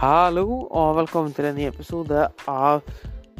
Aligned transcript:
Hallo 0.00 0.62
og 0.72 0.94
velkommen 0.96 1.34
til 1.36 1.44
en 1.44 1.58
ny 1.58 1.66
episode 1.68 2.22
av 2.48 2.78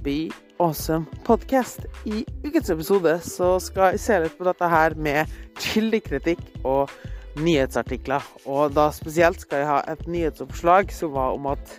Be 0.04 0.28
Awesome 0.60 1.08
Podcast. 1.24 1.86
I 2.04 2.18
ukens 2.44 2.68
episode 2.74 3.14
så 3.24 3.54
skal 3.64 3.94
jeg 3.94 4.02
se 4.04 4.18
litt 4.20 4.34
på 4.36 4.44
dette 4.44 4.68
her 4.68 4.92
med 4.92 5.32
kildekritikk 5.56 6.42
og 6.68 6.92
nyhetsartikler. 7.40 8.26
Og 8.44 8.76
da 8.76 8.90
spesielt 8.92 9.40
skal 9.40 9.62
jeg 9.62 9.70
ha 9.70 9.78
et 9.88 10.04
nyhetsoppslag 10.04 10.92
som 10.92 11.16
var 11.16 11.38
om 11.38 11.48
at 11.48 11.72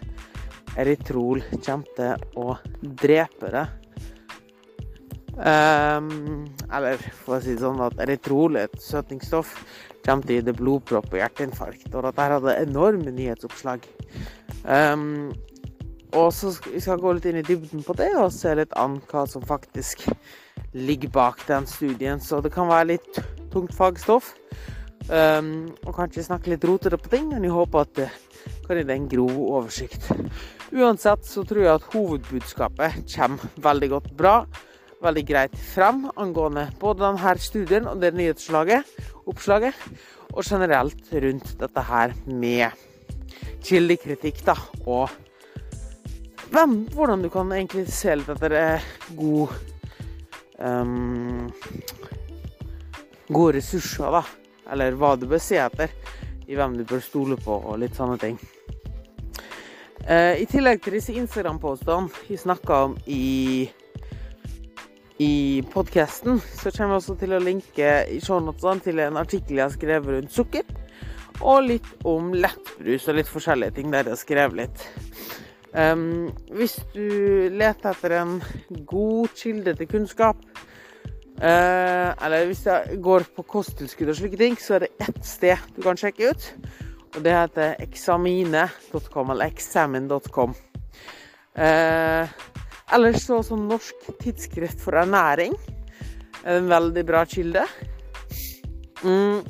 Eritrol 0.81 1.45
kommer 1.61 1.93
til 2.01 2.41
å 2.41 2.57
drepe 3.05 3.53
det. 3.53 3.67
Um, 5.37 6.49
eller 6.73 6.97
for 7.21 7.37
å 7.37 7.43
si 7.45 7.53
det 7.53 7.61
sånn 7.61 7.85
at 7.85 8.01
Eritrol, 8.01 8.57
er 8.57 8.65
et 8.65 8.81
søtningsstoff, 8.81 9.53
det 10.05 10.55
blodpropp 10.57 11.13
og 11.13 11.19
hjerteinfarkt. 11.19 11.93
Og 11.93 12.03
dette 12.03 12.21
her 12.21 12.37
hadde 12.37 12.57
enorme 12.63 13.11
nyhetsoppslag. 13.11 13.85
Um, 14.65 15.33
og 16.13 16.33
så 16.33 16.51
skal 16.53 16.97
vi 16.97 17.01
gå 17.01 17.13
litt 17.15 17.25
inn 17.29 17.39
i 17.39 17.45
dybden 17.47 17.83
på 17.83 17.95
det 17.95 18.11
og 18.19 18.33
se 18.35 18.51
litt 18.55 18.73
an 18.75 18.99
hva 19.11 19.23
som 19.29 19.43
faktisk 19.47 20.09
ligger 20.73 21.09
bak 21.09 21.45
den 21.47 21.67
studien. 21.67 22.19
Så 22.19 22.41
det 22.41 22.51
kan 22.53 22.67
være 22.67 22.95
litt 22.95 23.21
tungt 23.51 23.73
fagstoff. 23.75 24.33
Um, 25.09 25.71
og 25.87 25.95
kanskje 25.97 26.27
snakke 26.27 26.53
litt 26.53 26.65
rotete 26.67 26.99
på 26.99 27.09
ting, 27.11 27.31
men 27.31 27.43
jeg 27.43 27.55
håper 27.55 27.85
at 27.87 27.95
det 27.97 28.09
kan 28.67 28.77
gi 28.77 28.83
deg 28.85 28.97
en 28.97 29.07
grov 29.11 29.39
oversikt. 29.57 30.11
Uansett 30.71 31.25
så 31.27 31.43
tror 31.47 31.63
jeg 31.63 31.73
at 31.73 31.87
hovedbudskapet 31.91 33.01
kommer 33.15 33.55
veldig 33.65 33.89
godt 33.91 34.11
bra. 34.19 34.35
Veldig 35.01 35.23
greit 35.25 35.55
frem 35.73 36.05
angående 36.13 36.67
både 36.79 37.07
denne 37.07 37.33
studien 37.41 37.89
og 37.89 38.03
det 38.03 38.13
nyhetsoppslaget, 39.21 39.73
og 40.33 40.43
generelt 40.43 41.13
rundt 41.13 41.59
dette 41.59 41.81
her 41.81 42.13
med 42.25 42.71
kildekritikk, 43.61 44.45
da, 44.45 44.55
og 44.85 45.09
hvem, 46.51 46.87
hvordan 46.93 47.21
du 47.21 47.29
kan 47.29 47.51
egentlig 47.51 47.87
se 47.91 48.15
litt 48.15 48.29
etter 48.29 48.51
eh, 48.51 48.81
god 49.15 49.49
um, 50.59 51.51
Gode 53.31 53.53
ressurser, 53.55 54.11
da. 54.11 54.25
Eller 54.73 54.97
hva 54.99 55.15
du 55.15 55.23
bør 55.25 55.39
se 55.39 55.55
etter 55.55 55.87
i 56.51 56.55
hvem 56.55 56.73
du 56.75 56.83
bør 56.83 56.99
stole 56.99 57.37
på, 57.39 57.53
og 57.53 57.79
litt 57.79 57.95
sånne 57.95 58.17
ting. 58.19 58.35
Uh, 60.03 60.35
I 60.35 60.45
tillegg 60.49 60.81
til 60.83 60.97
disse 60.97 61.15
Instagram-postene 61.15 62.09
vi 62.27 62.35
snakka 62.35 62.81
om 62.89 62.97
i 63.07 63.69
i 65.21 65.61
podkasten, 65.73 66.39
så 66.41 66.71
kommer 66.71 66.95
vi 66.95 66.99
også 67.01 67.15
til 67.19 67.35
å 67.35 67.41
linke 67.43 67.89
i 68.09 68.17
shownotene 68.23 68.81
til 68.81 69.01
en 69.03 69.19
artikkel 69.21 69.59
jeg 69.59 69.67
har 69.67 69.75
skrevet 69.75 70.15
rundt 70.15 70.33
sukker 70.33 70.71
og 71.41 71.67
litt 71.67 71.89
om 72.07 72.31
lettbrus 72.37 73.07
og 73.09 73.17
litt 73.17 73.29
forskjellige 73.29 73.75
ting 73.77 73.93
der 73.93 74.05
jeg 74.05 74.15
har 74.15 74.21
skrevet 74.21 74.59
litt. 74.59 74.85
Um, 75.71 76.29
hvis 76.51 76.75
du 76.93 77.47
leter 77.53 77.93
etter 77.93 78.17
en 78.19 78.35
god 78.89 79.31
kilde 79.37 79.73
til 79.79 79.89
kunnskap, 79.89 80.41
uh, 81.39 82.11
eller 82.11 82.49
hvis 82.49 82.65
jeg 82.67 82.99
går 83.03 83.29
på 83.37 83.45
kosttilskudd 83.55 84.11
og 84.11 84.19
slike 84.19 84.41
ting, 84.41 84.57
så 84.59 84.77
er 84.77 84.85
det 84.85 84.93
ett 85.07 85.21
sted 85.25 85.71
du 85.75 85.81
kan 85.85 85.99
sjekke 85.99 86.33
ut. 86.33 86.49
Og 87.11 87.23
det 87.25 87.33
heter 87.35 87.75
eksamine.com, 87.83 89.33
eller 89.33 89.51
examine.com. 89.51 90.55
Uh, 91.51 92.50
ellers 92.91 93.25
så 93.25 93.41
som 93.45 93.67
Norsk 93.69 94.11
tidsskrift 94.21 94.81
for 94.83 94.97
ernæring 94.99 95.55
er 96.43 96.57
en 96.57 96.69
veldig 96.71 97.03
bra 97.07 97.23
kilde. 97.29 97.65
Mm. 99.03 99.41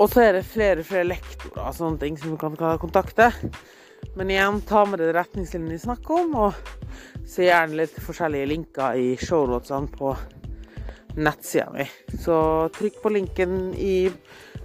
Og 0.00 0.08
så 0.08 0.24
er 0.24 0.38
det 0.38 0.46
flere 0.48 0.80
og 0.80 0.88
flere 0.88 1.10
lektorer 1.10 1.66
og 1.66 1.76
sånne 1.76 2.00
ting 2.00 2.16
som 2.18 2.32
du 2.32 2.40
kan 2.40 2.56
kontakte. 2.80 3.30
Men 4.16 4.32
igjen, 4.32 4.62
ta 4.66 4.86
med 4.88 5.02
deg 5.02 5.12
retningslinjene 5.14 5.76
vi 5.76 5.82
snakker 5.82 6.22
om, 6.22 6.36
og 6.46 7.26
se 7.28 7.46
gjerne 7.46 7.82
litt 7.82 7.98
forskjellige 8.02 8.48
linker 8.48 8.96
i 8.98 9.12
shownotene 9.20 9.92
på 9.92 10.14
nettsida 11.20 11.68
mi. 11.74 11.86
Så 12.22 12.38
trykk 12.78 13.02
på 13.04 13.12
linken 13.12 13.74
i 13.76 14.08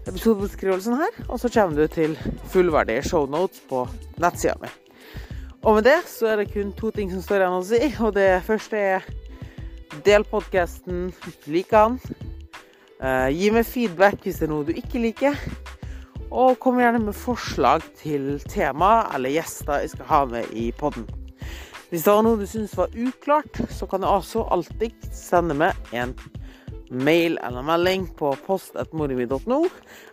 episodebeskrivelsen 0.05 0.97
her, 1.01 1.21
og 1.27 1.41
så 1.41 1.51
kommer 1.51 1.83
du 1.83 1.91
til 1.91 2.15
fullverdige 2.53 3.05
shownotes 3.09 3.61
på 3.69 3.83
nettsida 4.23 4.55
mi. 4.63 4.71
Og 5.65 5.79
med 5.79 5.87
det 5.87 6.03
så 6.05 6.27
er 6.29 6.37
det 6.37 6.51
kun 6.53 6.69
to 6.77 6.91
ting 6.93 7.09
som 7.09 7.23
står 7.25 7.41
igjen 7.41 7.55
å 7.57 7.63
si, 7.65 7.87
og 8.05 8.11
det 8.13 8.29
første 8.45 8.77
er 8.77 9.05
del 10.05 10.21
podkasten 10.29 11.07
hvis 11.23 11.39
du 11.41 11.55
den. 11.71 11.95
Uh, 13.01 13.29
gi 13.33 13.49
meg 13.49 13.65
feedback 13.65 14.19
hvis 14.21 14.37
det 14.37 14.45
er 14.45 14.51
noe 14.51 14.67
du 14.67 14.75
ikke 14.77 15.01
liker. 15.01 15.39
Og 16.29 16.59
kom 16.61 16.77
gjerne 16.77 17.01
med 17.01 17.17
forslag 17.17 17.81
til 17.97 18.35
tema 18.45 19.07
eller 19.15 19.33
gjester 19.33 19.81
jeg 19.81 19.95
skal 19.95 20.09
ha 20.11 20.19
med 20.35 20.53
i 20.53 20.67
podden. 20.77 21.07
Hvis 21.89 22.05
det 22.05 22.13
var 22.13 22.25
noe 22.27 22.37
du 22.37 22.45
syns 22.49 22.75
var 22.77 22.93
uklart, 22.93 23.57
så 23.73 23.87
kan 23.89 24.05
du 24.05 24.09
altså 24.09 24.43
alltid 24.53 24.93
sende 25.17 25.57
meg 25.57 25.73
en 25.97 26.13
mail 26.93 27.39
eller 27.41 27.65
melding 27.65 28.05
på 28.19 28.35
post.morimi.no, 28.45 29.63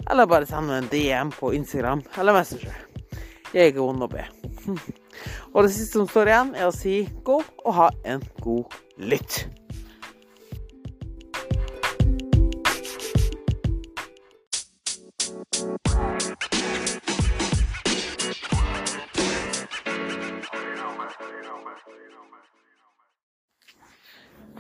eller 0.09 0.33
bare 0.33 0.49
sende 0.49 0.71
meg 0.71 0.81
en 0.81 0.91
DM 0.97 1.37
på 1.37 1.53
Instagram 1.59 2.05
eller 2.17 2.41
Messenger. 2.41 2.81
Jeg 3.53 3.75
er 3.75 3.83
vond 3.83 4.01
å 4.01 4.07
be. 4.09 4.23
Og 5.53 5.67
det 5.67 5.73
siste 5.75 5.99
som 5.99 6.07
står 6.09 6.31
igjen, 6.31 6.55
er 6.57 6.71
å 6.71 6.73
si 6.73 7.03
gå 7.25 7.35
og 7.37 7.75
ha 7.77 7.91
en 8.09 8.23
god 8.41 8.73
lytt. 8.97 9.43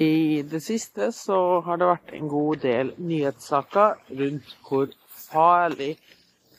I 0.02 0.42
det 0.52 0.60
siste 0.64 1.08
så 1.16 1.62
har 1.64 1.80
det 1.80 1.88
vært 1.94 2.12
en 2.16 2.28
god 2.28 2.62
del 2.66 2.92
nyhetssaker 3.00 4.00
rundt 4.20 4.54
hvor 4.68 4.92
farlig 5.08 5.94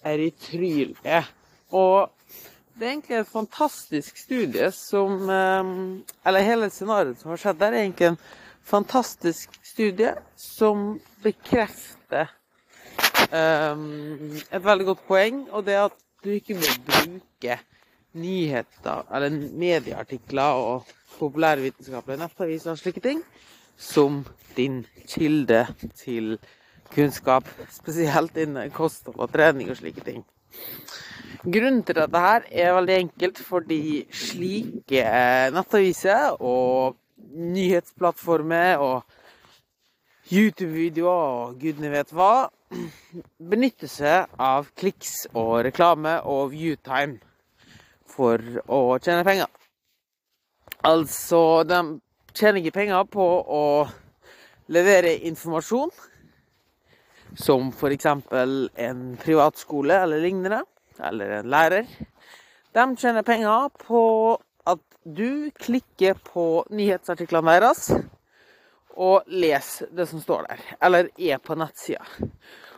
erytryl 0.02 0.98
er. 1.04 1.30
Og 1.70 2.10
det 2.80 2.88
er 2.88 2.92
egentlig 2.92 3.18
et 3.20 3.30
fantastisk 3.30 4.18
studie 4.18 4.72
som 4.74 5.30
eh, 5.30 5.74
Eller 6.26 6.48
hele 6.48 6.70
scenarioet 6.74 7.20
som 7.22 7.34
har 7.34 7.42
skjedd 7.42 7.60
der, 7.60 7.74
er 7.74 7.86
egentlig 7.86 8.08
en 8.14 8.22
fantastisk 8.64 9.60
studie 9.64 10.14
som 10.40 10.96
bekrefter 11.24 12.32
um, 13.34 14.32
et 14.40 14.64
veldig 14.64 14.86
godt 14.88 15.06
poeng, 15.08 15.44
og 15.52 15.66
det 15.68 15.76
at 15.82 15.98
du 16.24 16.32
ikke 16.32 16.56
må 16.56 16.76
bruke 16.88 17.58
nyheter 18.14 19.08
eller 19.12 19.36
medieartikler 19.60 20.60
og 20.64 20.94
populærvitenskapelige 21.18 22.22
nettaviser 22.22 22.72
og 22.72 22.80
slike 22.80 23.04
ting 23.04 23.24
som 23.78 24.22
din 24.56 24.84
kilde 25.10 25.66
til 25.98 26.38
kunnskap, 26.94 27.48
spesielt 27.74 28.38
innen 28.38 28.72
kosthold 28.72 29.20
og 29.20 29.32
trening 29.34 29.72
og 29.74 29.80
slike 29.80 30.06
ting. 30.06 30.24
Grunnen 31.44 31.81
til 31.84 31.98
dette 31.98 32.20
her 32.24 32.46
er 32.56 32.76
veldig 32.78 32.96
enkelt 33.02 33.40
fordi 33.44 34.06
slike 34.16 35.02
nettaviser 35.52 36.38
og 36.40 36.96
nyhetsplattformer 37.36 38.80
og 38.80 39.04
YouTube-videoer 40.31 41.26
og 41.42 41.58
gudene 41.59 41.92
vet 41.92 42.16
hva 42.16 42.48
benytter 43.44 43.92
seg 43.92 44.40
av 44.40 44.72
kliks 44.80 45.26
og 45.34 45.66
reklame 45.68 46.16
og 46.24 46.54
viewtime 46.54 47.20
for 48.08 48.40
å 48.64 48.81
tjene 49.04 49.28
penger. 49.28 49.52
Altså, 50.88 51.64
de 51.68 51.81
tjener 52.31 52.62
ikke 52.62 52.78
penger 52.80 53.04
på 53.12 53.25
å 53.44 53.64
levere 54.72 55.18
informasjon, 55.28 55.92
som 57.36 57.68
f.eks. 57.74 58.07
en 58.07 59.10
privatskole 59.19 60.06
eller 60.06 60.24
lignende, 60.24 60.63
eller 61.00 61.40
en 61.40 61.50
lærer. 61.54 61.88
De 62.74 62.86
tjener 62.98 63.25
penger 63.25 63.69
på 63.81 64.01
at 64.66 64.81
du 65.04 65.51
klikker 65.60 66.18
på 66.25 66.66
nyhetsartiklene 66.74 67.57
deres 67.57 67.90
og 68.94 69.25
leser 69.28 69.90
det 69.94 70.06
som 70.10 70.22
står 70.22 70.45
der, 70.50 70.62
eller 70.86 71.10
er 71.18 71.42
på 71.42 71.57
nettsida. 71.57 72.06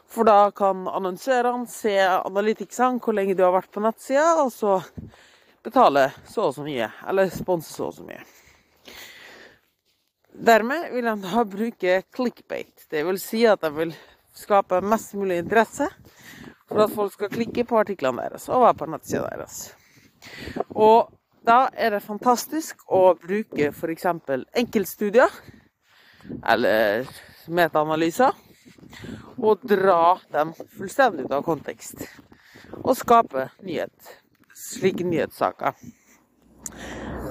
For 0.07 0.27
da 0.27 0.51
kan 0.55 0.85
annonsørene 0.87 1.67
se 1.67 1.97
analyticsene 1.99 3.01
hvor 3.03 3.17
lenge 3.17 3.35
du 3.35 3.43
har 3.43 3.55
vært 3.55 3.71
på 3.73 3.83
nettsida, 3.83 4.45
og 4.45 4.51
så 4.53 4.79
betale 5.65 6.07
så 6.29 6.49
og 6.49 6.55
så 6.55 6.65
mye, 6.65 6.87
eller 7.09 7.31
sponse 7.33 7.73
så 7.73 7.89
og 7.89 7.97
så 7.97 8.05
mye. 8.07 8.23
Dermed 10.35 10.91
vil 10.91 11.07
de 11.07 11.15
da 11.23 11.43
bruke 11.47 12.01
clickbait. 12.15 12.87
Det 12.91 13.03
vil 13.07 13.19
si 13.19 13.45
at 13.47 13.63
de 13.63 13.71
vil 13.75 13.93
skape 14.35 14.81
mest 14.83 15.15
mulig 15.15 15.39
interesse 15.43 15.87
for 16.69 16.85
at 16.85 16.93
folk 16.95 17.13
skal 17.13 17.31
klikke 17.33 17.65
på 17.67 17.79
artiklene 17.79 18.25
deres 18.25 18.49
og 18.49 18.65
være 18.65 18.79
på 18.79 18.89
nettsida 18.89 19.29
deres. 19.33 19.59
Og 20.73 21.11
da 21.45 21.67
er 21.77 21.93
det 21.93 22.05
fantastisk 22.05 22.81
å 22.89 23.13
bruke 23.21 23.69
f.eks. 23.69 24.07
enkeltstudier 24.57 25.29
eller 26.41 27.05
metaanalyser 27.45 28.33
og 29.37 29.61
dra 29.67 30.15
dem 30.33 30.53
fullstendig 30.77 31.27
ut 31.27 31.35
av 31.37 31.45
kontekst. 31.45 32.07
og 32.81 32.95
skape 32.97 33.49
nyhet. 33.63 34.15
Slike 34.55 35.05
nyhetssaker. 35.05 35.75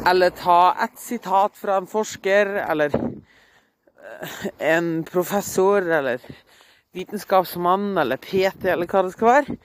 Eller 0.07 0.31
ta 0.31 0.77
et 0.85 0.99
sitat 1.01 1.57
fra 1.57 1.79
en 1.81 1.89
forsker 1.91 2.53
eller 2.69 2.95
eh, 2.95 4.35
en 4.77 5.05
professor 5.05 5.83
eller 5.83 6.23
vitenskapsmann 6.95 7.99
eller 7.99 8.21
PT 8.23 8.71
eller 8.73 8.89
hva 8.91 9.05
det 9.05 9.15
skal 9.15 9.31
være, 9.31 9.57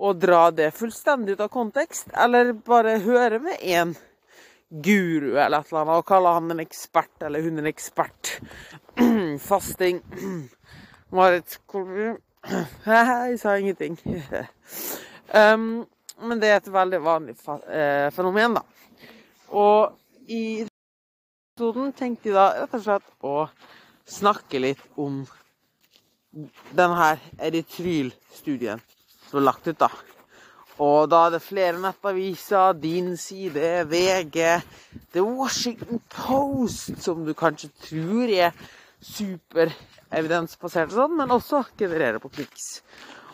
og 0.00 0.20
dra 0.20 0.46
det 0.54 0.70
fullstendig 0.76 1.36
ut 1.36 1.42
av 1.44 1.50
kontekst, 1.52 2.08
eller 2.16 2.54
bare 2.66 3.00
høre 3.04 3.40
med 3.44 3.60
en 3.60 3.92
guru 4.70 5.34
eller 5.34 5.60
et 5.60 5.70
eller 5.72 5.80
annet 5.82 5.98
og 5.98 6.06
kalle 6.08 6.32
han 6.36 6.54
en 6.54 6.62
ekspert 6.62 7.26
eller 7.26 7.42
hun 7.44 7.58
en 7.60 7.68
ekspert. 7.70 8.36
Fasting. 9.48 10.00
Marit 11.16 11.58
Kolbu 11.66 12.16
Jeg 12.86 13.38
sa 13.40 13.56
ingenting. 13.58 13.98
um, 15.40 15.86
men 16.22 16.40
det 16.40 16.50
er 16.50 16.60
et 16.60 16.72
veldig 16.72 17.00
vanlig 17.02 17.34
eh, 17.72 18.08
fenomen, 18.12 18.58
da. 18.58 18.62
Og 19.56 19.96
i 20.30 20.62
episoden 20.62 21.92
tenkte 21.96 22.30
jeg 22.30 22.36
da 22.36 22.46
rett 22.60 22.76
og 22.76 22.84
slett 22.84 23.26
å 23.26 23.34
snakke 24.10 24.60
litt 24.62 24.82
om 25.00 25.22
denne 26.30 27.16
Eritryl-studien 27.38 28.80
som 29.30 29.40
er 29.40 29.46
lagt 29.46 29.68
ut, 29.68 29.78
da. 29.78 29.90
Og 30.80 31.10
da 31.12 31.26
er 31.26 31.34
det 31.34 31.42
flere 31.44 31.76
nettaviser, 31.80 32.72
Din 32.80 33.12
Side, 33.20 33.84
VG, 33.90 34.38
The 35.12 35.22
Washington 35.22 36.00
Post, 36.08 37.02
som 37.04 37.24
du 37.26 37.34
kanskje 37.36 37.68
tror 37.84 38.32
er 38.32 38.54
superevidensbasert 39.04 40.90
og 40.90 40.96
sånn, 40.96 41.18
men 41.20 41.34
også 41.36 41.62
genererer 41.78 42.20
på 42.22 42.32
kliks. 42.32 42.80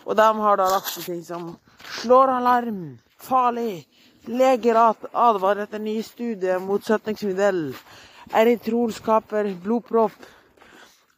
Og 0.06 0.18
de 0.18 0.26
har 0.26 0.58
da 0.58 0.66
lagt 0.70 0.90
ut 0.98 1.06
ting 1.06 1.22
som 1.24 1.52
slår 2.00 2.34
alarm, 2.40 2.98
farlig, 3.22 3.86
leger 4.26 4.78
advarer 4.80 5.66
etter 5.66 5.82
ny 5.82 6.00
studie 6.02 6.58
mot 6.62 6.82
søtningsmiddel, 6.82 7.70
eritrol 8.34 8.90
skaper 8.94 9.52
blodpropp, 9.62 10.18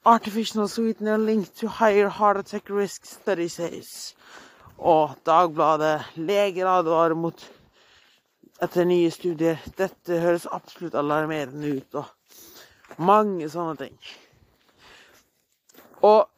artificial 0.08 0.68
sweetener 0.68 1.18
linked 1.18 1.56
to 1.60 1.68
higher 1.68 2.08
heart 2.08 2.38
attack 2.38 2.70
risk 2.70 3.04
study 3.04 3.48
says. 3.48 4.14
Og 4.78 5.16
Dagbladet 5.26 6.04
leger 6.16 6.66
advarer 6.66 7.14
mot 7.14 7.44
etter 8.62 8.86
nye 8.88 9.10
studier. 9.10 9.58
Dette 9.78 10.20
høres 10.22 10.46
absolutt 10.50 10.96
alarmerende 10.98 11.76
ut, 11.78 12.00
og 12.00 12.98
mange 12.98 13.50
sånne 13.50 13.76
ting. 13.82 13.94
Og 16.02 16.28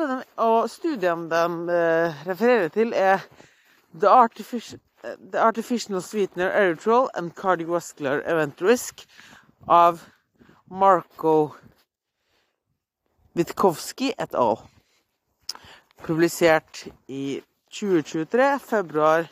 den, 0.00 0.22
og 0.36 0.70
studien 0.70 1.28
de 1.30 1.42
eh, 1.70 2.22
refererer 2.26 2.68
til, 2.74 2.92
er 2.96 3.20
The 3.94 4.08
Artificial, 4.08 4.80
The 5.02 5.38
Artificial 5.38 6.02
Sweetener 6.02 6.50
Erythral 6.50 7.08
and 7.14 7.34
Cardiovascular 7.36 8.22
Event 8.26 8.62
Risk 8.62 9.06
av 9.68 10.02
Marco 10.70 11.52
Witkowski 13.36 14.10
et 14.18 14.34
al. 14.34 14.58
Publisert 16.02 16.86
i 17.08 17.40
2023, 17.70 18.58
februar 18.64 19.28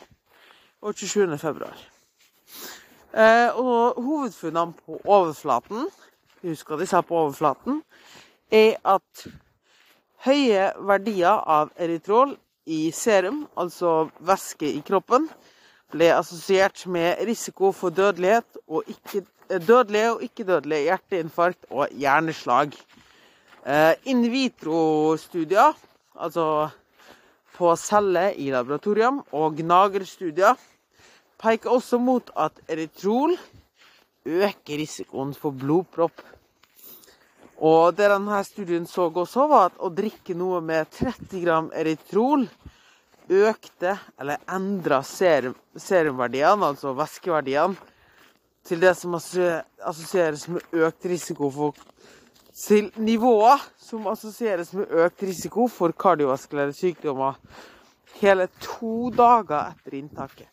og 0.80 0.94
27. 0.94 1.38
februar. 1.38 1.78
Eh, 3.14 3.56
og 3.58 3.98
hovedfunnene 4.02 4.76
på 4.84 5.00
overflaten, 5.04 5.88
husk 6.44 6.70
at 6.70 6.82
de 6.82 6.86
sa 6.86 7.00
på 7.02 7.16
overflaten, 7.16 7.82
er 8.52 8.76
at 8.86 9.24
høye 10.28 10.68
verdier 10.86 11.42
av 11.48 11.72
eritrol 11.76 12.36
i 12.68 12.90
serum, 12.94 13.46
altså 13.58 14.12
væske 14.20 14.70
i 14.70 14.84
kroppen, 14.86 15.26
ble 15.90 16.12
assosiert 16.12 16.84
med 16.86 17.24
risiko 17.26 17.72
for 17.72 17.90
dødelighet 17.90 18.62
og 18.68 18.86
ikke, 18.86 19.24
eh, 19.50 19.58
dødelige 19.58 20.12
og 20.12 20.22
ikke-dødelige 20.22 20.86
hjerteinfarkt 20.86 21.66
og 21.70 21.88
hjerneslag. 21.90 22.76
Eh, 23.66 23.94
in 24.12 24.22
vitro-studier, 24.30 25.74
altså 26.14 26.70
på 27.58 27.74
celler 27.76 28.36
i 28.38 28.50
laboratorium, 28.54 29.22
og 29.34 29.58
gnagerstudier 29.58 30.54
peker 31.42 31.74
også 31.74 31.98
mot 31.98 32.30
at 32.38 32.54
eritrol 32.70 33.34
øker 34.28 34.78
risikoen 34.78 35.34
for 35.34 35.50
blodpropp. 35.50 36.22
Og 37.58 37.96
det 37.98 38.06
denne 38.12 38.38
studien 38.46 38.86
så 38.86 39.08
også, 39.10 39.48
var 39.50 39.72
at 39.72 39.80
å 39.82 39.90
drikke 39.90 40.36
noe 40.38 40.60
med 40.62 40.86
30 40.94 41.42
gram 41.42 41.72
eritrol 41.74 42.46
økte 43.28 43.96
eller 44.20 44.38
endra 44.54 45.02
serum, 45.04 45.56
serumverdiene, 45.76 46.70
altså 46.70 46.94
væskeverdiene, 46.96 47.76
til 48.68 48.80
det 48.82 48.94
som 48.98 49.14
assosieres 49.16 50.46
med 50.52 50.74
økt 50.76 51.06
risiko 51.08 51.48
for 51.50 51.86
til 52.58 52.90
nivåer 52.98 53.62
som 53.80 54.06
assosieres 54.10 54.72
med 54.74 54.90
økt 55.04 55.22
risiko 55.22 55.68
for 55.70 55.94
kardiovaskulære 55.94 56.74
sykdommer 56.76 57.38
hele 58.18 58.48
to 58.60 59.10
dager 59.14 59.74
etter 59.74 59.98
inntaket. 60.00 60.48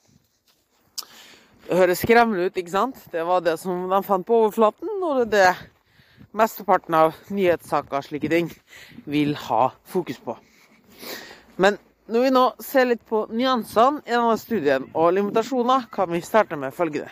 Det 1.66 1.80
høres 1.80 2.04
skremmende 2.06 2.46
ut, 2.46 2.58
ikke 2.58 2.76
sant? 2.76 3.00
Det 3.12 3.24
var 3.26 3.42
det 3.42 3.58
som 3.58 3.88
de 3.90 4.02
fant 4.06 4.26
på 4.28 4.44
overflaten, 4.44 4.92
og 5.02 5.24
det 5.32 5.42
er 5.42 5.56
det 5.58 5.72
mesteparten 6.36 6.94
av 6.98 7.16
nyhetssaker 7.34 7.98
og 7.98 8.06
slike 8.06 8.30
ting 8.30 8.52
vil 9.10 9.34
ha 9.48 9.70
fokus 9.90 10.20
på. 10.22 10.36
Men 11.58 11.80
når 12.12 12.26
vi 12.26 12.32
nå 12.36 12.46
ser 12.62 12.90
litt 12.92 13.06
på 13.10 13.24
nyansene 13.34 14.04
i 14.06 14.14
denne 14.14 14.38
studien 14.38 14.86
og 14.94 15.16
limitasjoner, 15.16 15.88
kan 15.94 16.12
vi 16.12 16.22
starte 16.22 16.60
med 16.60 16.76
følgende. 16.76 17.10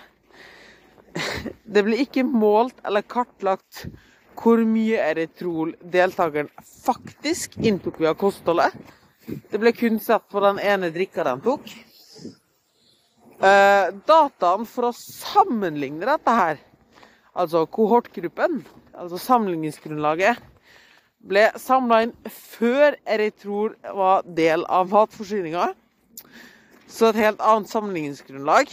Det 1.74 1.82
blir 1.86 2.04
ikke 2.04 2.26
målt 2.28 2.78
eller 2.86 3.06
kartlagt 3.10 3.88
hvor 4.38 4.62
mye 4.68 5.00
erytrol 5.12 5.74
deltakeren 5.94 6.50
faktisk 6.84 7.58
inntok 7.64 8.00
via 8.02 8.14
kostholdet. 8.18 8.76
Det 9.24 9.60
ble 9.62 9.72
kun 9.76 10.00
sett 10.04 10.26
på 10.32 10.42
den 10.44 10.60
ene 10.60 10.92
drikka 10.94 11.24
den 11.28 11.42
tok. 11.44 11.70
Eh, 13.44 13.88
dataen 14.08 14.66
for 14.70 14.90
å 14.90 14.96
sammenligne 14.96 16.06
dette 16.08 16.36
her, 16.38 16.60
altså 17.36 17.66
kohortgruppen, 17.68 18.62
altså 18.96 19.20
sammenligningsgrunnlaget, 19.20 20.40
ble 21.24 21.46
samla 21.60 22.02
inn 22.06 22.14
før 22.28 22.98
erytrol 23.08 23.76
var 23.96 24.28
del 24.28 24.66
av 24.68 24.92
matforsyninga. 24.92 25.72
Så 26.88 27.10
et 27.10 27.20
helt 27.24 27.42
annet 27.42 27.72
sammenligningsgrunnlag. 27.72 28.72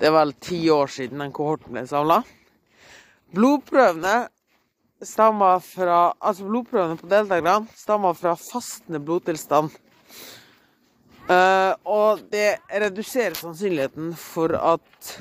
Det 0.00 0.08
er 0.08 0.16
vel 0.16 0.32
ti 0.40 0.60
år 0.72 0.88
siden 0.90 1.20
den 1.22 1.34
kohorten 1.36 1.76
ble 1.76 1.84
samla. 1.88 2.22
Blodprøvene 3.30 4.14
stammer 5.06 5.60
fra 5.62 5.98
Altså 6.18 6.46
blodprøvene 6.48 6.98
på 7.00 7.08
deltakerne 7.10 7.68
stammer 7.78 8.16
fra 8.18 8.34
fastende 8.38 9.00
blodtilstand. 9.04 9.70
Uh, 11.30 11.72
og 11.86 12.24
det 12.32 12.58
reduserer 12.74 13.36
sannsynligheten 13.38 14.14
for 14.18 14.56
at 14.58 15.12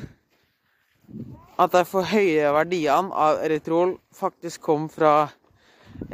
at 1.60 1.74
de 1.74 1.82
forhøye 1.84 2.54
verdiene 2.56 3.12
av 3.12 3.42
eritrol 3.44 3.98
faktisk 4.16 4.64
kom 4.64 4.88
fra 4.92 5.28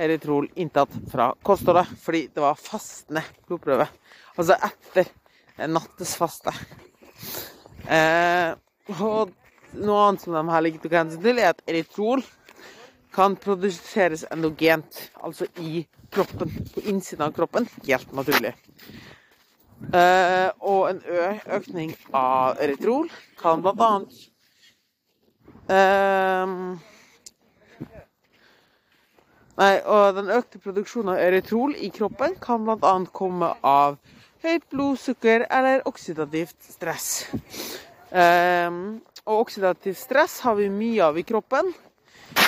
eritrol 0.02 0.48
inntatt 0.58 0.92
fra 1.12 1.30
kostholdet, 1.46 1.92
fordi 2.02 2.24
det 2.34 2.42
var 2.42 2.58
fastende 2.60 3.22
blodprøve. 3.46 3.86
Altså 4.36 4.58
etter 4.58 5.12
nattes 5.62 5.76
nattesfaste. 5.78 6.56
Uh, 7.86 8.58
og 8.98 9.36
noe 9.78 10.08
annet 10.08 10.26
som 10.26 10.36
de 10.36 10.44
her 10.50 10.66
ligget 10.66 10.90
grensen 10.92 11.22
til, 11.24 11.40
er 11.40 11.54
at 11.54 11.64
eritrol 11.70 12.24
kan 13.16 13.38
produseres 13.40 14.26
endogent, 14.32 15.10
altså 15.24 15.48
i 15.64 15.86
kroppen, 16.12 16.52
på 16.74 16.84
innsiden 16.84 17.26
av 17.28 17.36
kroppen, 17.36 17.68
helt 17.88 18.12
naturlig. 18.16 18.54
Eh, 19.96 20.50
og 20.64 20.90
en 20.90 21.02
økning 21.58 21.92
av 22.16 22.60
eritrol 22.64 23.10
kan 23.40 23.64
annet 23.66 24.14
eh, 25.70 26.54
Nei, 29.56 29.76
og 29.88 30.18
den 30.18 30.32
økte 30.36 30.60
produksjonen 30.60 31.14
av 31.14 31.22
eritrol 31.24 31.76
i 31.80 31.88
kroppen 31.96 32.34
kan 32.44 32.66
bl.a. 32.68 32.96
komme 33.16 33.54
av 33.64 33.96
høyt 34.44 34.66
blodsukker 34.72 35.46
eller 35.48 35.86
oksidativt 35.88 36.58
stress. 36.74 37.08
Um, 38.12 39.00
og 39.26 39.46
oksidativt 39.46 40.00
stress 40.00 40.40
har 40.46 40.56
vi 40.60 40.70
mye 40.70 41.04
av 41.06 41.18
i 41.18 41.26
kroppen 41.28 41.74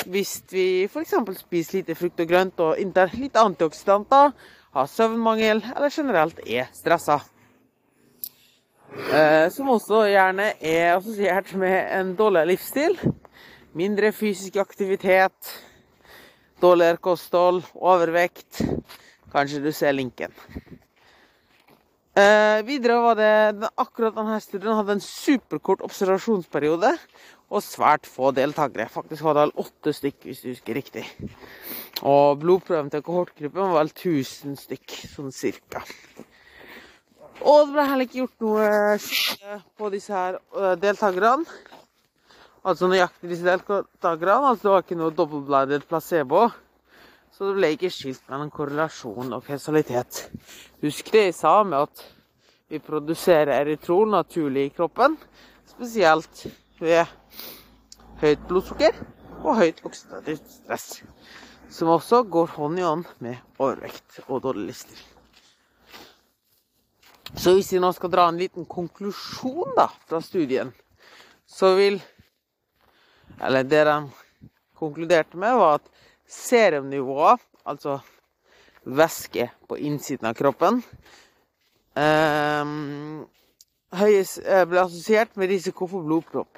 hvis 0.07 0.41
vi 0.51 0.67
f.eks. 0.87 1.13
spiser 1.41 1.81
lite 1.81 1.95
frukt 1.97 2.21
og 2.23 2.29
grønt 2.29 2.61
og 2.63 2.79
inntar 2.81 3.11
litt 3.17 3.37
antioksidanter, 3.39 4.31
har 4.75 4.91
søvnmangel 4.91 5.63
eller 5.75 5.93
generelt 5.93 6.39
er 6.45 6.69
stressa. 6.75 7.19
Uh, 8.87 9.47
som 9.53 9.69
også 9.73 10.05
gjerne 10.09 10.51
er 10.63 10.95
assosiert 10.95 11.51
med 11.59 11.91
en 11.93 12.13
dårligere 12.17 12.51
livsstil. 12.53 12.97
Mindre 13.77 14.13
fysisk 14.15 14.57
aktivitet, 14.61 15.51
dårligere 16.63 17.01
kosthold, 17.03 17.61
overvekt. 17.75 18.63
Kanskje 19.33 19.61
du 19.61 19.71
ser 19.75 19.93
linken. 19.93 20.33
Eh, 22.17 22.63
videre 22.65 22.95
var 23.03 23.17
det 23.19 23.67
akkurat 23.77 24.15
denne 24.15 24.39
studien 24.41 24.73
hadde 24.73 24.95
en 24.95 25.03
superkort 25.03 25.83
observasjonsperiode 25.85 26.89
og 27.53 27.61
svært 27.61 28.09
få 28.09 28.31
deltakere. 28.33 28.87
Faktisk 28.89 29.21
var 29.27 29.37
det 29.37 29.43
vel 29.43 29.53
åtte 29.61 29.93
stykk, 29.93 30.17
hvis 30.25 30.41
du 30.41 30.47
husker 30.49 30.79
riktig. 30.79 31.03
Og 32.01 32.39
blodprøven 32.41 32.89
til 32.89 33.03
kohortgruppen 33.05 33.69
var 33.69 33.83
vel 33.83 33.93
1000 33.93 34.57
stykk, 34.57 34.97
sånn 35.13 35.29
cirka. 35.35 35.83
Og 37.45 37.67
det 37.67 37.75
ble 37.75 37.85
heller 37.85 38.07
ikke 38.07 38.21
gjort 38.23 38.45
noe 38.47 39.61
på 39.77 39.91
disse 39.93 40.17
her 40.17 40.39
eh, 40.41 40.73
deltakerne. 40.81 41.45
Altså 42.65 42.89
nøyaktig 42.89 43.29
disse 43.29 43.45
deltakerne. 43.45 44.39
Altså 44.55 44.63
det 44.63 44.73
var 44.73 44.87
ikke 44.87 44.97
noe 45.03 45.13
dobbeltbladet 45.13 45.85
placebo. 45.85 46.47
Så 47.37 47.51
det 47.51 47.59
ble 47.59 47.67
ikke 47.75 47.91
skilt 47.93 48.23
mellom 48.31 48.47
korrelasjon 48.49 49.35
og 49.35 49.43
kausalitet. 49.45 50.23
Husk 50.81 51.11
det 51.13 51.27
jeg 51.27 51.33
sa 51.37 51.51
med 51.61 51.83
at 51.85 51.99
vi 52.73 52.79
produserer 52.81 53.51
eritron 53.59 54.09
naturlig 54.15 54.63
i 54.65 54.71
kroppen, 54.73 55.13
spesielt 55.69 56.47
ved 56.79 57.05
høyt 58.23 58.47
blodsukker 58.49 58.97
og 59.43 59.59
høyt 59.59 59.83
oksidativt 59.85 60.49
stress, 60.49 60.87
som 61.69 61.91
også 61.93 62.23
går 62.25 62.55
hånd 62.55 62.81
i 62.81 62.87
hånd 62.87 63.05
med 63.21 63.37
overvekt 63.61 64.17
og 64.25 64.41
dårlig 64.47 64.71
lister. 64.71 65.05
Så 67.37 67.53
hvis 67.53 67.69
vi 67.75 67.83
nå 67.83 67.93
skal 67.93 68.15
dra 68.17 68.25
en 68.31 68.41
liten 68.41 68.65
konklusjon 68.65 69.77
da, 69.77 69.91
fra 70.09 70.25
studien, 70.25 70.73
så 71.45 71.75
vil 71.77 72.01
Eller 73.37 73.61
det 73.63 73.83
de 73.85 73.95
konkluderte 74.73 75.37
med, 75.37 75.53
var 75.53 75.75
at 75.77 75.89
serumnivået, 76.27 77.41
altså 77.65 77.99
væske 78.85 79.49
på 79.67 79.75
innsiden 79.75 80.27
av 80.27 80.35
kroppen, 80.35 80.83
ehm, 81.97 83.25
eh, 83.91 84.63
ble 84.67 84.79
assosiert 84.81 85.35
med 85.35 85.49
risiko 85.49 85.87
for 85.87 86.03
blodpropp. 86.03 86.57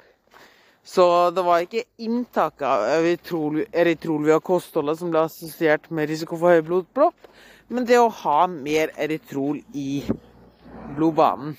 Så 0.82 1.30
det 1.30 1.44
var 1.44 1.60
ikke 1.60 1.84
inntaket 1.98 2.66
av 2.66 3.04
erytrol 3.04 4.24
via 4.24 4.40
kostholdet 4.40 4.98
som 4.98 5.10
ble 5.10 5.26
assosiert 5.28 5.90
med 5.90 6.08
risiko 6.08 6.36
for 6.36 6.54
høy 6.54 6.62
blodpropp, 6.66 7.28
men 7.68 7.86
det 7.86 7.98
å 8.00 8.08
ha 8.08 8.46
mer 8.46 8.90
eritrol 8.96 9.60
i 9.74 10.02
blodbanen. 10.96 11.56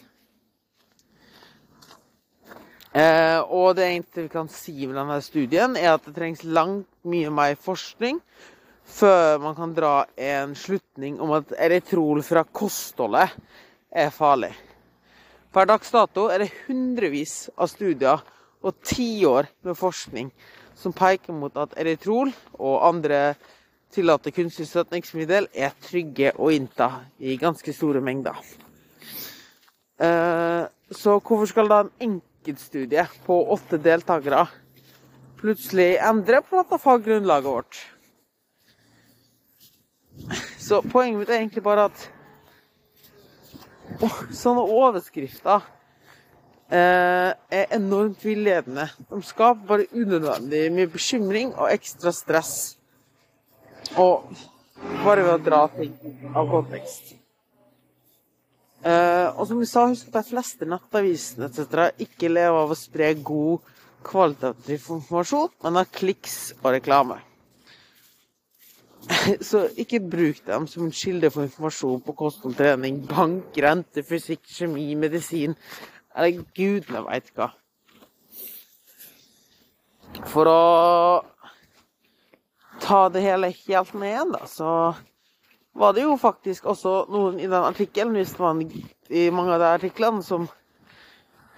Eh, 2.92 3.40
og 3.48 3.78
det 3.78 3.86
eneste 3.88 4.26
vi 4.26 4.32
kan 4.32 4.50
si 4.52 4.74
med 4.84 4.98
denne 5.00 5.22
studien, 5.24 5.78
er 5.80 5.94
at 5.94 6.04
det 6.04 6.16
trengs 6.18 6.44
langt 6.44 6.90
mye 7.08 7.30
mer 7.32 7.56
forskning 7.56 8.20
før 8.92 9.38
man 9.40 9.56
kan 9.56 9.72
dra 9.76 9.94
en 10.20 10.56
slutning 10.60 11.22
om 11.24 11.32
at 11.38 11.54
erytrol 11.56 12.20
fra 12.28 12.44
kostholdet 12.44 13.32
er 13.92 14.12
farlig. 14.12 14.52
Per 15.52 15.68
dags 15.68 15.92
dato 15.92 16.28
er 16.32 16.44
det 16.44 16.52
hundrevis 16.66 17.50
av 17.56 17.70
studier 17.72 18.20
og 18.62 18.84
tiår 18.84 19.48
med 19.64 19.80
forskning 19.80 20.32
som 20.76 20.96
peker 20.96 21.36
mot 21.36 21.56
at 21.60 21.78
erytrol 21.80 22.32
og 22.60 22.84
andre 22.88 23.22
tillatte 23.92 24.32
kunstig 24.36 24.68
støtningsmiddel 24.68 25.48
er 25.52 25.76
trygge 25.84 26.32
å 26.40 26.52
innta 26.52 26.90
i 27.20 27.38
ganske 27.40 27.74
store 27.76 28.04
mengder. 28.04 28.36
Eh, 30.02 30.64
så 30.92 31.18
hvorfor 31.20 31.48
skal 31.48 31.72
da 31.72 31.82
en 32.04 32.20
enkeltstudie 32.42 33.06
på 33.26 33.36
åtte 33.54 33.78
deltakere 33.78 34.48
plutselig 35.42 35.98
endrer 35.98 36.42
på 36.42 36.58
dette 36.58 36.78
faggrunnlaget 36.82 37.46
vårt? 37.46 37.78
Så 40.58 40.82
poenget 40.82 41.20
mitt 41.20 41.30
er 41.30 41.40
egentlig 41.40 41.64
bare 41.66 41.88
at 41.90 42.04
oh, 44.02 44.20
sånne 44.34 44.66
overskrifter 44.66 45.66
eh, 46.70 47.32
er 47.34 47.74
enormt 47.78 48.22
villedende. 48.26 48.88
De 49.10 49.22
skaper 49.26 49.66
bare 49.70 49.90
unødvendig 49.94 50.68
mye 50.74 50.92
bekymring 50.94 51.56
og 51.56 51.72
ekstra 51.72 52.14
stress. 52.14 52.54
Og 53.98 54.30
bare 55.02 55.26
ved 55.26 55.34
å 55.34 55.42
dra 55.42 55.66
ting 55.74 55.98
av 56.36 56.50
kontekst. 56.54 57.21
Uh, 58.82 59.30
og 59.38 59.46
som 59.46 59.60
vi 59.62 59.68
sa, 59.70 59.86
husk 59.92 60.08
at 60.10 60.24
de 60.24 60.32
fleste 60.32 60.66
nettavisene 60.66 61.52
etc. 61.52 61.92
ikke 62.02 62.32
lever 62.32 62.64
av 62.64 62.72
å 62.74 62.78
spre 62.78 63.12
god 63.22 63.68
kvalitativ 64.02 64.88
informasjon, 64.96 65.52
men 65.62 65.78
av 65.78 65.92
kliks 65.94 66.38
og 66.64 66.72
reklame. 66.74 67.20
Så 69.50 69.68
ikke 69.78 70.02
bruk 70.02 70.42
dem 70.48 70.66
som 70.70 70.88
en 70.88 70.96
kilde 70.96 71.30
for 71.34 71.46
informasjon 71.46 72.02
på 72.06 72.16
kosthold, 72.18 72.58
trening, 72.58 73.04
bank, 73.10 73.54
rente, 73.62 74.02
fysikk, 74.08 74.44
kjemi, 74.50 74.88
medisin 74.98 75.54
eller 76.16 76.42
gudene 76.58 77.06
veit 77.06 77.30
hva. 77.38 77.52
For 80.28 80.50
å 80.50 80.62
ta 82.82 83.06
det 83.14 83.24
hele 83.24 83.54
helt 83.54 83.94
ned 83.96 84.10
igjen, 84.10 84.34
da, 84.34 84.44
så 84.50 84.72
var 85.74 85.94
det 85.94 86.04
jo 86.04 86.18
faktisk 86.20 86.66
også 86.72 87.06
noen 87.12 87.40
i 87.40 87.48
den 87.48 87.64
artikkelen, 87.64 88.16
hvis 88.18 88.34
var 88.40 88.58
i 88.60 89.30
mange 89.32 89.54
av 89.56 89.62
de 89.62 89.70
artiklene, 89.78 90.24
som 90.24 90.50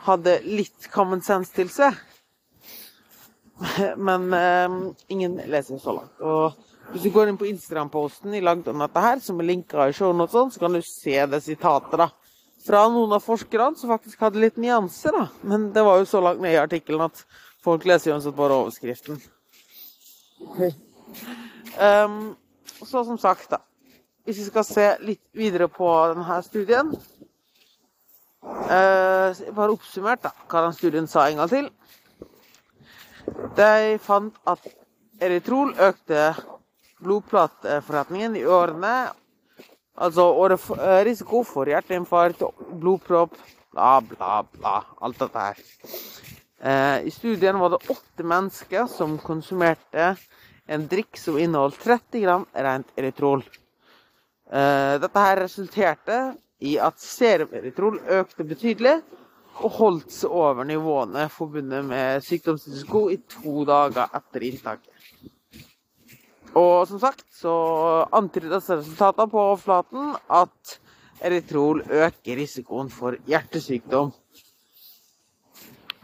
hadde 0.06 0.38
litt 0.46 0.90
common 0.94 1.24
sense 1.26 1.54
til 1.56 1.72
seg. 1.74 1.98
Men 4.08 4.28
eh, 4.38 4.76
ingen 5.14 5.40
leser 5.50 5.82
så 5.82 5.96
langt. 5.98 6.22
Og 6.22 6.92
hvis 6.92 7.08
du 7.08 7.14
går 7.16 7.32
inn 7.32 7.40
på 7.40 7.48
Instagram-posten 7.50 8.36
i 8.38 8.44
lagd 8.44 8.68
om 8.70 8.84
dette 8.84 9.06
her, 9.06 9.24
som 9.24 9.40
er 9.42 9.50
linka 9.50 9.88
i 9.90 9.96
showet, 9.96 10.28
og 10.28 10.36
sånn, 10.36 10.54
så 10.54 10.62
kan 10.62 10.78
du 10.78 10.84
se 10.86 11.18
det 11.32 11.42
sitatet 11.46 11.98
da, 12.04 12.10
fra 12.68 12.86
noen 12.92 13.18
av 13.18 13.26
forskerne 13.26 13.80
som 13.80 13.92
faktisk 13.96 14.22
hadde 14.28 14.44
litt 14.44 14.62
nyanser. 14.62 15.16
da. 15.16 15.26
Men 15.42 15.72
det 15.74 15.88
var 15.88 16.02
jo 16.02 16.10
så 16.10 16.22
langt 16.22 16.44
ned 16.44 16.54
i 16.54 16.62
artikkelen 16.62 17.08
at 17.08 17.26
folk 17.64 17.88
leser 17.90 18.12
jo 18.12 18.20
uansett 18.20 18.38
bare 18.38 18.62
overskriften. 18.62 19.22
Um, 21.80 22.34
så 22.84 23.02
som 23.08 23.18
sagt, 23.18 23.50
da 23.50 23.64
hvis 24.24 24.40
vi 24.40 24.46
skal 24.48 24.66
se 24.68 24.88
litt 25.04 25.24
videre 25.36 25.68
på 25.72 25.88
denne 26.14 26.38
studien 26.46 26.94
eh, 28.72 29.42
Bare 29.56 29.74
oppsummert 29.74 30.24
da, 30.24 30.32
hva 30.48 30.66
den 30.68 30.78
studien 30.78 31.08
sa 31.12 31.28
en 31.28 31.42
gang 31.42 31.52
til. 31.52 31.70
De 33.58 33.98
fant 34.04 34.36
at 34.50 34.68
eritrol 35.24 35.74
økte 35.80 36.32
blodplateforretningen 37.04 38.40
i 38.40 38.46
årene 38.48 38.96
Altså 39.94 40.24
eh, 40.50 41.04
risiko 41.06 41.44
for 41.46 41.70
hjerteinfarkt, 41.70 42.42
blodpropp, 42.82 43.36
bla, 43.72 44.00
bla, 44.02 44.40
bla. 44.56 44.80
Alt 45.06 45.20
dette 45.22 45.44
her. 45.44 45.60
Eh, 46.64 47.06
I 47.06 47.12
studien 47.14 47.60
var 47.62 47.76
det 47.76 47.84
åtte 47.94 48.26
mennesker 48.26 48.88
som 48.90 49.20
konsumerte 49.22 50.16
en 50.66 50.88
drikk 50.90 51.20
som 51.20 51.38
inneholdt 51.38 51.78
30 51.84 52.24
gram 52.26 52.48
rent 52.54 52.90
erytrol. 52.98 53.44
Eh, 54.54 54.96
dette 55.02 55.22
her 55.26 55.40
resulterte 55.42 56.18
i 56.62 56.76
at 56.78 57.02
serumeritrol 57.02 57.98
økte 58.20 58.46
betydelig 58.46 59.00
og 59.66 59.78
holdt 59.80 60.14
seg 60.14 60.30
over 60.30 60.68
nivåene 60.68 61.26
forbundet 61.34 61.82
med 61.88 62.22
sykdomsrisiko 62.26 63.08
i 63.14 63.18
to 63.34 63.64
dager 63.66 64.14
etter 64.14 64.46
inntaket. 64.46 64.94
Og 66.54 66.86
som 66.86 67.02
sagt 67.02 67.26
så 67.34 67.54
antyder 68.14 68.54
disse 68.54 68.78
resultatene 68.78 69.30
på 69.32 69.42
overflaten 69.42 70.14
at 70.30 70.78
eritrol 71.26 71.82
øker 71.90 72.38
risikoen 72.38 72.94
for 72.94 73.18
hjertesykdom. 73.26 74.12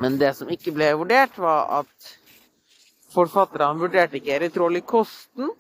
Men 0.02 0.18
det 0.18 0.34
som 0.38 0.50
ikke 0.50 0.74
ble 0.74 0.90
vurdert, 0.98 1.38
var 1.38 1.84
at 1.84 2.14
forfatterne 3.14 3.82
vurderte 3.82 4.18
ikke 4.18 4.40
eritrol 4.40 4.80
i 4.80 4.86
kosten, 4.86 5.52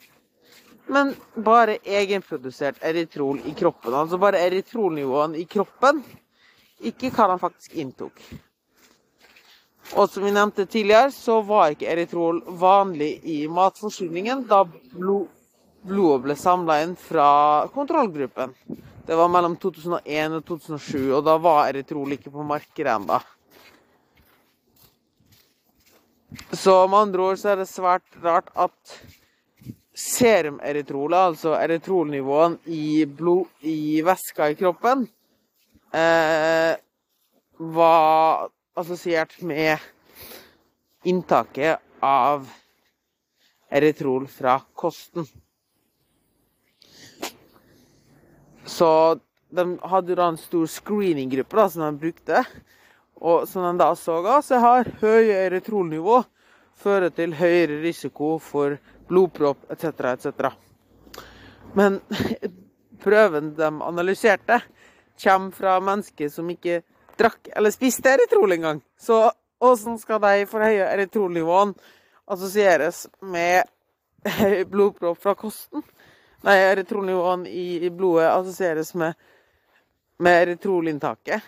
men 0.89 1.13
bare 1.35 1.77
egenprodusert 1.85 2.81
eritrol 2.81 3.39
i 3.45 3.53
kroppen. 3.53 3.93
Altså 3.93 4.17
bare 4.17 4.41
eritrolnivåen 4.41 5.35
i 5.37 5.45
kroppen, 5.45 6.01
ikke 6.79 7.11
hva 7.13 7.31
han 7.33 7.41
faktisk 7.41 7.75
inntok. 7.77 8.21
Og 9.97 10.09
som 10.09 10.25
vi 10.25 10.33
nevnte 10.33 10.67
tidligere, 10.69 11.11
så 11.13 11.39
var 11.45 11.73
ikke 11.73 11.89
eritrol 11.89 12.43
vanlig 12.61 13.15
i 13.25 13.39
matforsyningen 13.49 14.45
da 14.49 14.63
blod, 14.65 15.29
blodet 15.85 16.25
ble 16.25 16.35
samla 16.37 16.81
inn 16.83 16.95
fra 16.99 17.29
kontrollgruppen. 17.73 18.53
Det 19.09 19.17
var 19.17 19.31
mellom 19.33 19.55
2001 19.57 20.35
og 20.37 20.45
2007, 20.45 21.11
og 21.17 21.23
da 21.25 21.37
var 21.41 21.69
eritrol 21.71 22.13
ikke 22.13 22.33
på 22.33 22.45
markedet 22.45 22.93
ennå. 22.93 23.17
Så 26.53 26.75
med 26.85 26.99
andre 26.99 27.23
ord 27.31 27.39
så 27.41 27.53
er 27.53 27.63
det 27.63 27.71
svært 27.71 28.19
rart 28.21 28.51
at 28.53 28.99
serumerytrolet, 29.99 31.19
altså 31.19 31.55
eritrolnivåene 31.59 32.71
i, 32.71 33.05
blod, 33.05 33.49
i 33.67 33.99
væska 34.05 34.49
i 34.51 34.55
kroppen, 34.59 35.07
eh, 35.93 36.75
var 37.59 38.47
assosiert 38.79 39.35
med 39.43 39.77
inntaket 41.03 41.83
av 41.99 42.47
eritrol 43.69 44.27
fra 44.31 44.59
kosten. 44.73 45.27
Så 48.65 49.19
de 49.49 49.65
hadde 49.81 50.15
da 50.15 50.29
en 50.29 50.37
stor 50.39 50.67
screeninggruppe 50.69 51.69
som 51.69 51.85
de 51.87 52.01
brukte. 52.01 52.43
Og 53.19 53.47
som 53.49 53.65
de 53.65 53.73
da 53.81 53.91
så 53.99 54.21
ga, 54.23 54.39
så 54.45 54.61
har 54.63 54.91
høye 55.01 55.35
erytrolnivå 55.47 56.21
fører 56.79 57.11
til 57.13 57.35
høyere 57.35 57.81
risiko 57.83 58.37
for 58.43 58.77
blodpropp 59.09 59.71
etc., 59.73 60.13
etc. 60.13 60.49
Men 61.77 61.99
prøven 63.03 63.53
de 63.57 63.69
analyserte, 63.69 64.61
kommer 65.19 65.51
fra 65.51 65.79
mennesker 65.83 66.29
som 66.31 66.47
ikke 66.51 66.81
drakk 67.19 67.49
eller 67.55 67.73
spiste 67.75 68.13
eritrol 68.15 68.55
engang. 68.55 68.81
Så 68.99 69.25
åssen 69.59 69.97
skal 69.99 70.21
de 70.23 70.45
forhøye 70.47 70.87
eritrolnivåene 70.87 71.75
assosieres 72.29 73.07
med 73.19 73.67
blodpropp 74.71 75.19
fra 75.19 75.35
kosten? 75.35 75.83
Nei, 76.47 76.55
eritrolnivåene 76.69 77.51
i 77.51 77.89
blodet 77.91 78.29
assosieres 78.31 78.93
med, 78.95 79.17
med 80.23 80.43
erytrolinntaket. 80.45 81.43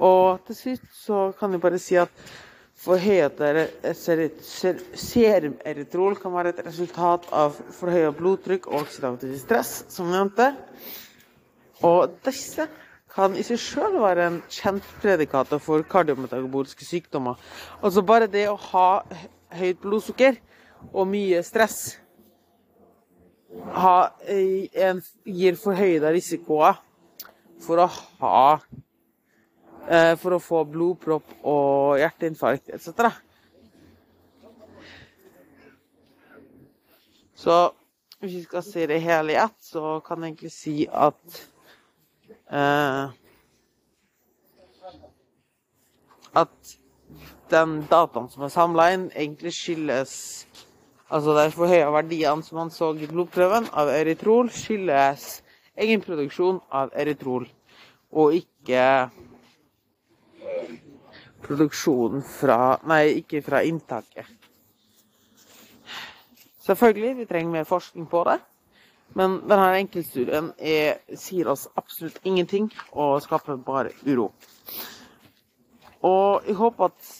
Og 0.00 0.40
til 0.46 0.56
slutt 0.56 0.88
så 0.96 1.20
kan 1.38 1.52
jeg 1.52 1.62
bare 1.62 1.80
si 1.82 1.98
at 2.00 2.10
forhøyet 2.82 3.38
serumerytrol 4.98 6.16
kan 6.18 6.34
være 6.34 6.54
et 6.54 6.62
resultat 6.66 7.28
av 7.30 7.58
forhøyet 7.76 8.16
blodtrykk 8.18 8.66
og 8.70 8.80
oksidativt 8.82 9.42
stress, 9.44 9.84
som 9.92 10.10
nevnte. 10.10 10.52
Og 11.82 12.16
disse 12.26 12.66
kan 13.12 13.36
i 13.36 13.44
seg 13.44 13.60
sjøl 13.60 13.98
være 14.00 14.26
en 14.26 14.38
kjent 14.50 14.86
predikator 15.02 15.60
for 15.60 15.84
kardiometaboliske 15.84 16.86
sykdommer. 16.88 17.36
Altså 17.82 18.02
bare 18.02 18.30
det 18.30 18.48
å 18.48 18.56
ha 18.72 19.02
høyt 19.52 19.82
blodsukker 19.82 20.38
og 20.90 21.06
mye 21.12 21.42
stress 21.44 21.98
ha, 23.76 23.96
en, 24.26 25.02
gir 25.28 25.58
forhøyede 25.60 26.12
risikoer 26.14 26.80
for 27.62 27.82
å 27.82 27.88
ha 28.22 28.44
for 30.22 30.36
å 30.36 30.40
få 30.40 30.62
blodpropp 30.70 31.32
og 31.42 31.98
hjerteinfarkt 31.98 32.70
etc. 32.76 33.08
Så 37.42 37.56
hvis 38.20 38.36
vi 38.36 38.42
skal 38.44 38.62
se 38.62 38.86
det 38.86 39.00
hele 39.02 39.34
i 39.34 39.40
ett, 39.42 39.56
så 39.60 39.96
kan 40.06 40.22
jeg 40.22 40.30
egentlig 40.30 40.52
si 40.54 40.76
at 40.86 41.40
eh, 42.52 43.18
At 46.32 46.76
den 47.50 47.82
dataen 47.90 48.30
som 48.32 48.46
er 48.46 48.52
samla 48.54 48.86
inn, 48.94 49.10
egentlig 49.10 49.52
skyldes 49.52 50.14
Altså 51.12 51.34
de 51.36 51.50
forhøya 51.52 51.90
verdiene 51.92 52.46
som 52.46 52.56
man 52.62 52.70
så 52.72 52.94
i 52.96 53.08
blodprøven 53.10 53.66
av 53.76 53.90
erytrol, 53.92 54.48
skyldes 54.48 55.42
egenproduksjon 55.76 56.62
av 56.72 56.94
erytrol, 56.96 57.44
og 58.16 58.38
ikke 58.38 58.86
produksjonen 61.42 62.22
fra 62.26 62.78
Nei, 62.88 63.18
ikke 63.22 63.42
fra 63.44 63.62
inntaket. 63.66 64.28
Selvfølgelig, 66.62 67.16
vi 67.18 67.26
trenger 67.26 67.56
mer 67.58 67.68
forskning 67.68 68.06
på 68.10 68.22
det. 68.28 68.38
Men 69.18 69.40
denne 69.44 69.74
enkeltstudien 69.82 70.52
er, 70.56 71.02
sier 71.20 71.50
oss 71.52 71.66
absolutt 71.76 72.22
ingenting 72.24 72.70
og 72.92 73.18
skaper 73.24 73.58
bare 73.60 73.92
uro. 74.06 74.30
Og 76.02 76.46
jeg 76.48 76.56
håper 76.58 76.88
at 76.88 77.10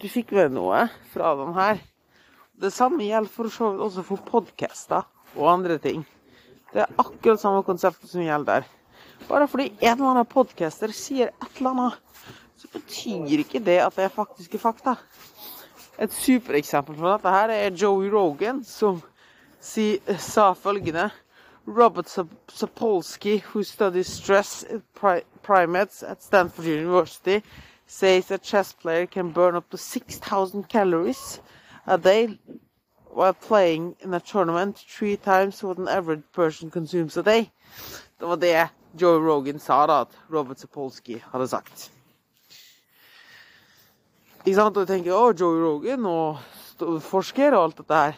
du 0.00 0.06
fikk 0.08 0.30
med 0.36 0.54
noe 0.54 0.84
fra 1.12 1.32
den 1.40 1.56
her. 1.56 1.80
Det 2.62 2.70
samme 2.72 3.02
gjelder 3.04 3.32
for 3.32 3.50
så 3.50 3.72
vidt 3.72 3.82
også 3.88 4.04
for 4.06 4.22
podkaster 4.28 5.08
og 5.34 5.50
andre 5.50 5.80
ting. 5.82 6.04
Det 6.72 6.84
er 6.84 6.94
akkurat 7.00 7.40
samme 7.42 7.64
konsept 7.66 8.06
som 8.08 8.22
gjelder 8.22 8.62
der. 8.62 8.70
Bare 9.28 9.48
fordi 9.50 9.72
en 9.80 9.96
eller 9.96 10.12
annen 10.12 10.30
podcaster 10.30 10.94
sier 10.94 11.32
et 11.32 11.58
eller 11.58 11.74
annet 11.74 12.38
så 12.62 12.68
betyr 12.72 13.40
ikke 13.42 13.58
det 13.58 13.80
at 13.82 13.96
det 13.96 14.04
er 14.04 14.14
faktiske 14.14 14.58
fakta. 14.58 14.94
Et 15.98 16.12
supereksempel 16.14 16.94
på 16.94 17.08
dette 17.08 17.30
her 17.34 17.50
er 17.50 17.74
Joey 17.74 18.10
Rogan, 18.12 18.62
som 18.64 19.00
si, 19.60 19.98
sa 20.18 20.52
følgende 20.54 21.10
Robert 21.66 22.08
Sapolsky, 22.48 23.40
who 23.40 23.62
studies 23.62 24.06
stress 24.06 24.64
primates 25.42 26.02
at 26.02 26.22
Stanford 26.22 26.66
University, 26.66 27.40
says 27.86 28.30
a 28.30 28.38
chess 28.38 28.72
player 28.72 29.06
can 29.06 29.32
burn 29.32 29.56
up 29.56 29.68
to 29.70 29.76
6,000 29.76 30.68
calories 30.68 31.40
a 31.86 31.98
day 31.98 32.38
while 33.10 33.34
playing 33.34 33.96
in 34.00 34.14
a 34.14 34.20
tournament 34.20 34.78
three 34.78 35.16
times 35.16 35.62
what 35.62 35.78
an 35.78 35.88
average 35.88 36.22
person 36.32 36.70
consumes 36.70 37.16
a 37.16 37.22
day. 37.22 37.50
Det 38.18 38.26
var 38.26 38.36
det 38.36 38.68
Joe 39.00 39.18
Rogan 39.18 39.58
sa 39.58 39.86
da, 39.86 40.00
at 40.00 40.08
Robert 40.30 40.60
Sapolsky 40.60 41.22
hadde 41.32 41.48
sagt. 41.48 41.90
Ikke 44.42 44.58
sant? 44.58 44.74
Og 44.76 44.82
du 44.82 44.90
tenker 44.90 45.14
å, 45.14 45.30
Joe 45.38 45.60
Rogan 45.62 46.06
og 46.10 46.38
forsker 47.06 47.54
og 47.54 47.68
alt 47.68 47.76
dette 47.78 47.98
her. 48.00 48.16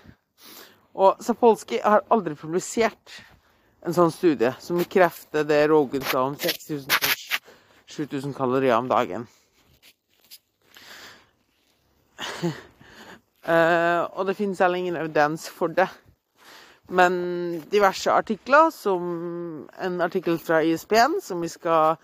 Og 0.95 1.21
Sapolsky 1.21 1.81
har 1.83 2.05
aldri 2.15 2.37
publisert 2.39 3.19
en 3.85 3.93
sånn 3.93 4.13
studie 4.15 4.55
som 4.63 4.79
bekrefter 4.81 5.45
det 5.45 5.67
Rogan 5.69 6.05
sa 6.09 6.23
om 6.31 6.37
6000-7000 6.41 8.33
kalorier 8.37 8.79
om 8.79 8.89
dagen. 8.89 9.27
uh, 13.45 14.09
og 14.17 14.25
det 14.31 14.39
finnes 14.39 14.63
heller 14.65 14.81
ingen 14.81 14.97
evidens 14.97 15.45
for 15.53 15.69
det. 15.69 15.91
Men 16.89 17.13
diverse 17.73 18.13
artikler, 18.13 18.71
som 18.73 19.69
en 19.77 20.01
artikkel 20.05 20.39
fra 20.41 20.63
ISP-en, 20.65 21.21
som 21.25 21.41
vi 21.45 21.53
skal 21.53 21.97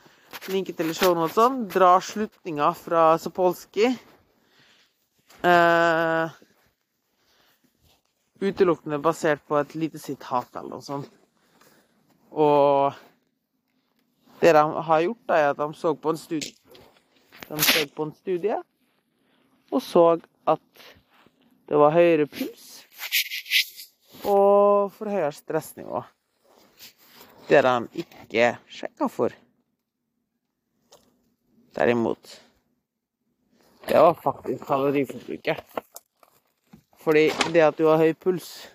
linke 0.52 0.72
til 0.76 0.92
i 0.92 0.96
showet, 0.96 1.36
drar 1.72 2.04
slutninger 2.04 2.76
fra 2.76 3.18
Sapolsky 3.20 3.94
Uh, 5.40 6.28
utelukkende 8.40 8.98
basert 9.00 9.44
på 9.48 9.56
et 9.60 9.74
lite 9.74 10.00
sitat 10.00 10.52
eller 10.56 10.76
noe 10.76 10.84
sånt. 10.84 11.12
Og 12.30 12.96
det 14.40 14.52
de 14.56 14.64
har 14.88 15.06
gjort, 15.06 15.22
da, 15.28 15.38
er 15.38 15.52
at 15.52 15.60
de 15.60 15.70
så 15.76 15.94
på 15.96 16.12
en 16.12 16.20
studie. 16.20 16.56
De 17.48 17.62
så 17.64 17.86
på 17.94 18.08
en 18.08 18.14
studie 18.16 18.60
og 19.70 19.82
så 19.82 20.04
at 20.50 20.86
det 21.70 21.78
var 21.78 21.94
høyere 21.94 22.26
puls 22.26 22.66
og 24.26 24.90
forhøya 24.96 25.30
stressnivå. 25.32 26.02
Det 27.48 27.62
de 27.66 28.02
ikke 28.02 28.50
sjekka 28.70 29.08
for. 29.10 29.34
Derimot 31.74 32.34
det 33.90 33.98
var 34.00 34.14
faktisk 34.14 34.66
kaloriforbruket. 34.66 35.56
Fordi 37.00 37.30
det 37.52 37.62
at 37.64 37.78
du 37.78 37.88
har 37.88 37.98
høy 37.98 38.12
puls, 38.14 38.68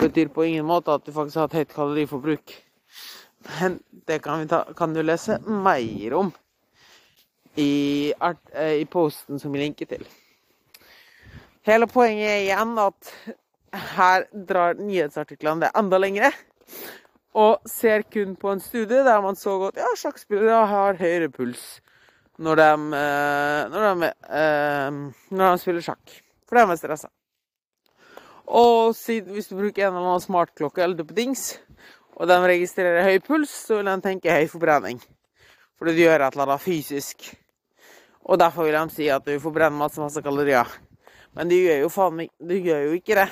betyr 0.00 0.32
på 0.34 0.46
ingen 0.48 0.66
måte 0.66 0.90
at 0.90 1.04
du 1.06 1.12
faktisk 1.14 1.38
har 1.38 1.50
et 1.50 1.60
høyt 1.60 1.74
kaloriforbruk. 1.76 2.54
Men 3.60 3.78
det 4.08 4.18
kan, 4.24 4.48
ta, 4.50 4.64
kan 4.74 4.96
du 4.96 5.02
lese 5.04 5.38
mer 5.46 6.16
om 6.18 6.32
i, 7.54 8.12
art, 8.18 8.40
eh, 8.50 8.80
i 8.82 8.84
posten 8.90 9.38
som 9.38 9.54
vi 9.54 9.62
linker 9.62 9.86
til. 9.86 10.02
Hele 11.64 11.86
poenget 11.86 12.32
er 12.32 12.42
igjen 12.48 12.74
at 12.82 13.14
her 13.94 14.26
drar 14.48 14.74
nyhetsartiklene 14.80 15.68
det 15.68 15.74
enda 15.78 16.02
lengre. 16.02 16.32
Og 17.34 17.62
ser 17.70 18.02
kun 18.10 18.34
på 18.34 18.50
en 18.50 18.62
studie 18.62 19.06
der 19.06 19.22
man 19.22 19.38
så 19.38 19.54
godt 19.62 19.78
ja, 19.78 19.94
sjakkspillere 19.98 20.66
har 20.70 20.98
høyere 20.98 21.30
puls 21.30 21.76
når 22.38 22.56
de, 22.56 22.70
eh, 22.98 23.60
når 23.70 23.84
de, 24.00 24.08
eh, 24.28 24.96
når 25.30 25.50
de 25.50 25.62
spiller 25.62 25.84
sjakk. 25.84 26.16
For 26.48 26.58
de 26.58 26.72
er 26.72 26.80
stressa. 26.80 27.10
Og 28.44 28.92
hvis 28.94 29.48
du 29.48 29.56
bruker 29.56 29.86
en 29.86 29.94
eller 29.94 30.08
annen 30.08 30.20
smartklokke 30.20 30.82
eller 30.82 30.98
duppedings, 30.98 31.58
og 32.14 32.28
de 32.28 32.36
registrerer 32.44 33.06
høy 33.06 33.18
puls, 33.24 33.50
så 33.50 33.78
vil 33.78 33.88
de 33.88 33.96
tenke 34.04 34.34
høy 34.34 34.46
forbrenning. 34.50 35.00
Fordi 35.78 35.94
du 35.94 36.02
gjør 36.04 36.20
et 36.20 36.34
eller 36.34 36.46
annet 36.50 36.62
fysisk. 36.62 37.24
Og 38.24 38.38
derfor 38.38 38.68
vil 38.68 38.76
de 38.76 38.94
si 38.94 39.08
at 39.10 39.24
du 39.24 39.40
forbrenner 39.40 39.78
masse, 39.78 40.00
masse 40.00 40.22
kalorier. 40.22 40.68
Men 41.34 41.48
du 41.50 41.56
gjør 41.56 41.82
jo 41.82 41.88
faen 41.90 42.28
Du 42.38 42.54
gjør 42.54 42.86
jo 42.88 42.92
ikke 42.98 43.18
det. 43.18 43.28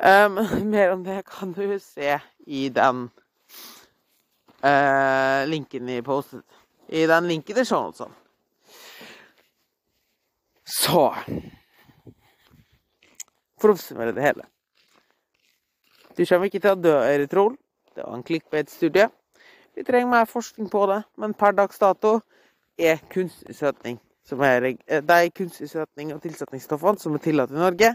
Um, 0.00 0.40
mer 0.72 0.92
om 0.92 1.04
det 1.04 1.24
kan 1.28 1.52
du 1.52 1.78
se 1.78 2.18
i 2.46 2.68
den 2.68 3.10
uh, 4.64 5.44
linken 5.48 5.88
i 5.88 6.00
postet 6.02 6.44
den 6.90 7.28
linken 7.30 7.56
til 7.56 7.66
Shonaldson. 7.66 8.12
Så 10.66 11.06
For 13.60 13.68
å 13.68 13.74
oppsummere 13.76 14.14
det 14.16 14.24
hele. 14.24 14.46
Du 16.16 16.22
kommer 16.24 16.48
ikke 16.48 16.62
til 16.62 16.72
å 16.72 16.80
dø 16.80 16.94
Eritrol. 17.04 17.56
Det 17.92 18.06
var 18.06 18.14
en 18.16 18.24
clickbait-studie. 18.24 19.10
Vi 19.76 19.84
trenger 19.84 20.08
mer 20.08 20.28
forskning 20.30 20.70
på 20.72 20.86
det, 20.88 21.02
men 21.20 21.34
per 21.36 21.52
dags 21.58 21.78
dato 21.78 22.20
er 22.80 23.02
kunstig 23.12 23.58
søtning 23.58 23.98
som 24.24 24.40
er, 24.40 24.76
eh, 24.86 25.00
De 25.00 25.30
kunstig 25.30 25.70
søtning 25.70 26.14
og 26.14 26.22
tilsetningsstoffene 26.22 26.98
som 26.98 27.14
er 27.14 27.18
tillatt 27.18 27.50
i 27.50 27.60
Norge, 27.60 27.94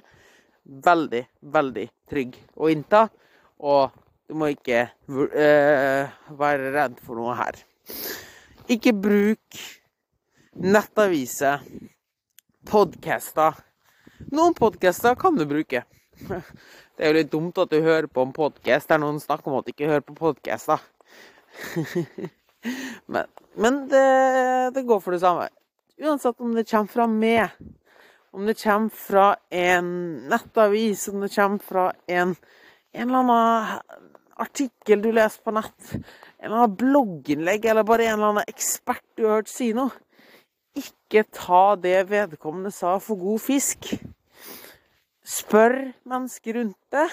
veldig, 0.66 1.24
veldig 1.42 1.90
trygg 2.10 2.38
å 2.58 2.70
innta. 2.70 3.08
Og 3.60 3.92
du 4.28 4.34
må 4.34 4.52
ikke 4.52 4.90
uh, 5.10 6.14
være 6.30 6.72
redd 6.74 7.00
for 7.00 7.16
noe 7.16 7.36
her. 7.38 7.62
Ikke 8.66 8.96
bruk 8.98 9.58
nettaviser, 10.58 11.62
podcaster. 12.66 13.60
Noen 14.34 14.56
podcaster 14.58 15.14
kan 15.22 15.38
du 15.38 15.44
bruke. 15.46 15.84
Det 16.18 17.04
er 17.04 17.12
jo 17.12 17.18
litt 17.20 17.30
dumt 17.30 17.62
at 17.62 17.70
du 17.70 17.78
hører 17.86 18.08
på 18.10 18.24
en 18.26 18.34
podkast 18.34 18.90
der 18.90 19.04
noen 19.04 19.20
snakker 19.22 19.52
om 19.52 19.60
at 19.60 19.68
du 19.68 19.74
ikke 19.76 19.92
hører 19.92 20.06
på 20.08 20.18
podkaster. 20.18 20.82
men, 23.14 23.30
men 23.54 23.80
det, 23.92 24.04
det, 24.74 24.86
går 24.90 25.04
for 25.04 25.14
det 25.14 25.22
samme. 25.22 25.46
Uansett 26.02 26.42
om 26.42 26.58
det 26.58 26.66
kommer 26.72 26.94
fra 26.96 27.06
meg, 27.12 27.54
om 28.34 28.50
det 28.50 28.58
kommer 28.64 29.06
fra 29.06 29.28
en 29.54 29.94
nettavis, 30.32 31.06
om 31.14 31.22
det 31.22 31.36
kommer 31.36 31.62
fra 31.70 31.86
en, 32.10 32.34
en 32.98 33.06
eller 33.06 33.22
annen 33.22 34.10
artikkel 34.42 35.06
du 35.06 35.12
leser 35.14 35.46
på 35.46 35.54
nett, 35.56 35.94
en 36.46 36.52
eller 36.52 36.64
annen 36.64 36.78
blogginnlegg, 36.78 37.66
eller 37.66 37.84
bare 37.84 38.06
en 38.06 38.20
eller 38.20 38.32
annen 38.34 38.50
ekspert 38.52 39.04
du 39.18 39.26
har 39.26 39.40
hørt 39.40 39.50
si 39.50 39.72
noe. 39.74 39.90
Ikke 40.78 41.24
ta 41.34 41.76
det 41.82 42.04
vedkommende 42.12 42.70
sa 42.76 42.98
for 43.02 43.18
god 43.18 43.42
fisk. 43.42 43.96
Spør 45.26 45.80
mennesker 46.06 46.60
rundt 46.60 46.78
det. 46.94 47.08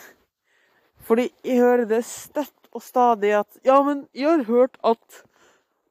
Fordi 1.02 1.30
jeg 1.44 1.62
hører 1.62 1.86
det 1.88 2.04
støtt 2.04 2.68
og 2.72 2.82
stadig 2.84 3.32
at 3.34 3.58
Ja, 3.64 3.80
men 3.82 4.06
jeg 4.14 4.28
har 4.28 4.44
hørt 4.44 4.76
at 4.84 5.22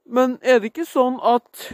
Men 0.06 0.38
er 0.42 0.60
det 0.60 0.72
ikke 0.72 0.86
sånn 0.88 1.20
at 1.20 1.72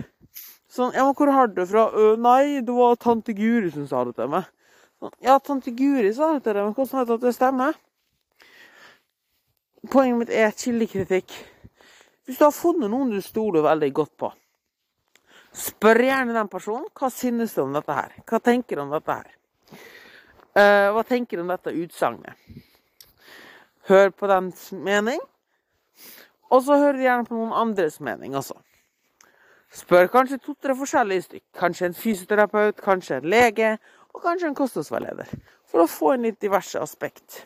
Sånn, 0.67 0.93
ja, 0.93 1.05
men 1.05 1.15
hvor 1.17 1.31
har 1.31 1.47
du 1.47 1.61
det 1.61 1.69
fra? 1.71 1.87
Ø, 1.89 2.15
nei, 2.21 2.61
det 2.61 2.73
var 2.73 2.97
tante 3.01 3.33
Guri 3.33 3.71
som 3.73 3.87
sa 3.89 4.03
det 4.05 4.13
til 4.17 4.27
meg. 4.29 4.45
Sånn, 5.01 5.13
ja, 5.25 5.37
tante 5.39 5.71
Guri 5.73 6.11
sa 6.13 6.33
det 6.35 6.43
til 6.45 6.53
deg, 6.53 6.67
men 6.67 6.75
hvordan 6.75 6.99
vet 6.99 7.07
du 7.07 7.13
at 7.15 7.23
det 7.23 7.33
stemmer? 7.33 7.79
Poenget 9.89 10.19
mitt 10.19 10.33
er 10.35 10.53
kildekritikk. 10.53 11.33
Hvis 12.27 12.41
du 12.41 12.43
har 12.43 12.51
funnet 12.51 12.91
noen 12.91 13.13
du 13.13 13.21
stoler 13.23 13.63
veldig 13.63 13.87
godt 13.95 14.13
på, 14.19 14.29
spør 15.55 16.01
gjerne 16.03 16.35
den 16.35 16.49
personen 16.51 16.89
hva 16.99 17.09
synes 17.13 17.55
du 17.55 17.61
om 17.63 17.75
dette 17.77 17.95
her. 17.95 18.17
Hva 18.27 18.41
tenker 18.43 18.75
du 18.75 18.83
om 18.83 18.91
dette 18.91 19.15
her? 19.15 19.29
Uh, 20.57 20.89
hva 20.91 21.05
tenker 21.07 21.39
du 21.39 21.45
om 21.45 21.53
dette 21.53 21.71
utsagnet? 21.71 22.35
Hør 23.87 24.11
på 24.11 24.27
dens 24.27 24.67
mening, 24.75 25.23
og 26.51 26.63
så 26.67 26.75
hører 26.75 26.99
du 26.99 27.05
gjerne 27.05 27.27
på 27.29 27.37
noen 27.37 27.55
andres 27.55 28.01
mening 28.03 28.35
også. 28.35 28.57
Spør 29.77 30.11
kanskje 30.11 30.41
to-tre 30.43 30.75
forskjellige 30.75 31.29
stykk. 31.29 31.45
Kanskje 31.59 31.87
en 31.87 31.95
fysioterapeut, 31.95 32.83
kanskje 32.83 33.21
en 33.21 33.31
lege, 33.31 33.73
og 34.11 34.23
kanskje 34.23 34.51
en 34.51 34.59
kostholdsveileder. 34.59 35.31
For 35.67 35.83
å 35.83 35.91
få 35.91 36.15
inn 36.15 36.27
litt 36.27 36.39
diverse 36.43 36.79
aspekt. 36.79 37.45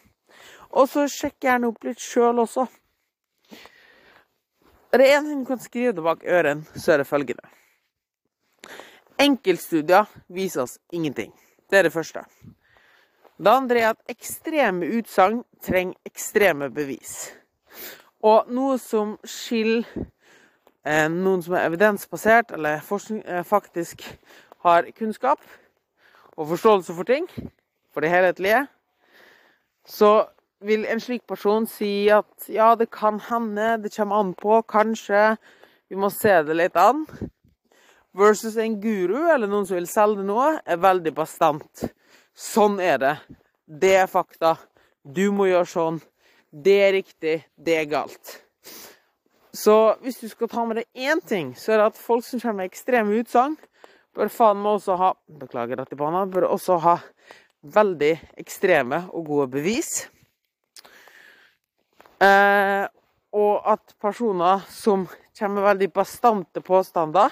Og 0.73 0.89
så 0.89 1.05
sjekk 1.09 1.41
gjerne 1.45 1.69
opp 1.69 1.85
litt 1.85 2.01
sjøl 2.01 2.41
også. 2.45 2.65
Det 4.91 4.99
er 5.07 5.17
én 5.17 5.27
ting 5.27 5.43
du 5.43 5.47
kan 5.47 5.59
skrive 5.59 5.93
det 5.95 6.03
bak 6.03 6.23
øren, 6.27 6.65
så 6.75 6.91
er 6.91 6.97
det 6.97 7.07
følgende. 7.07 7.47
Enkeltstudier 9.19 10.09
viser 10.27 10.65
oss 10.65 10.79
ingenting. 10.91 11.31
Det 11.69 11.79
er 11.79 11.83
det 11.87 11.93
første. 11.93 12.25
Det 13.37 13.47
andre 13.47 13.79
er 13.79 13.93
at 13.93 14.11
ekstreme 14.11 14.89
utsagn 14.97 15.45
trenger 15.63 15.95
ekstreme 16.05 16.67
bevis. 16.69 17.31
Og 18.19 18.51
noe 18.51 18.75
som 18.83 19.15
skiller 19.23 19.87
eh, 20.83 21.07
noen 21.07 21.39
som 21.41 21.55
er 21.55 21.69
evidensbasert, 21.69 22.51
eller 22.51 22.83
forskning, 22.83 23.23
eh, 23.25 23.45
faktisk 23.47 24.03
har 24.65 24.91
kunnskap 24.97 25.39
og 26.35 26.51
forståelse 26.51 26.93
for 26.93 27.07
ting, 27.07 27.29
for 27.93 28.03
det 28.03 28.11
helhetlige, 28.11 28.65
så 29.87 30.27
vil 30.65 30.85
en 30.89 31.01
slik 31.01 31.23
person 31.29 31.65
si 31.69 32.09
at 32.13 32.49
ja, 32.51 32.73
det 32.77 32.91
kan 32.93 33.19
hende, 33.29 33.77
det 33.83 33.93
kommer 33.95 34.21
an 34.21 34.33
på, 34.37 34.61
kanskje, 34.69 35.35
vi 35.89 35.99
må 35.99 36.11
se 36.13 36.37
det 36.47 36.57
litt 36.57 36.77
an. 36.79 37.05
Versus 38.17 38.57
en 38.59 38.77
guru, 38.83 39.25
eller 39.31 39.47
noen 39.47 39.65
som 39.67 39.77
vil 39.77 39.89
selge 39.89 40.23
noe, 40.27 40.53
er 40.65 40.79
veldig 40.83 41.13
bastant. 41.15 41.85
Sånn 42.35 42.79
er 42.83 42.99
det. 43.01 43.15
Det 43.65 43.95
er 44.01 44.07
fakta. 44.11 44.55
Du 45.03 45.29
må 45.35 45.47
gjøre 45.49 45.69
sånn. 45.69 45.99
Det 46.51 46.77
er 46.83 46.95
riktig, 46.97 47.35
det 47.55 47.77
er 47.79 47.89
galt. 47.91 48.37
Så 49.55 49.95
hvis 50.03 50.19
du 50.19 50.27
skal 50.31 50.51
ta 50.51 50.63
med 50.67 50.79
deg 50.79 51.07
én 51.07 51.19
ting, 51.27 51.51
så 51.59 51.73
er 51.73 51.81
det 51.81 51.89
at 51.91 51.99
folk 51.99 52.23
som 52.27 52.39
kommer 52.39 52.63
med 52.63 52.71
ekstreme 52.71 53.19
utsagn, 53.19 53.57
bør 54.15 54.31
faen 54.31 54.59
meg 54.59 54.77
også 54.77 54.97
ha 54.99 55.11
Beklager 55.41 55.79
dette, 55.79 55.95
Bana. 55.99 56.25
Bør 56.27 56.49
også 56.51 56.79
ha 56.83 56.97
veldig 57.63 58.13
ekstreme 58.39 59.05
og 59.11 59.27
gode 59.27 59.47
bevis. 59.55 60.09
Eh, 62.21 62.85
og 63.31 63.69
at 63.71 63.95
personer 64.01 64.61
som 64.69 65.07
kommer 65.37 65.61
med 65.61 65.67
veldig 65.69 65.87
bastante 65.95 66.61
påstander 66.61 67.31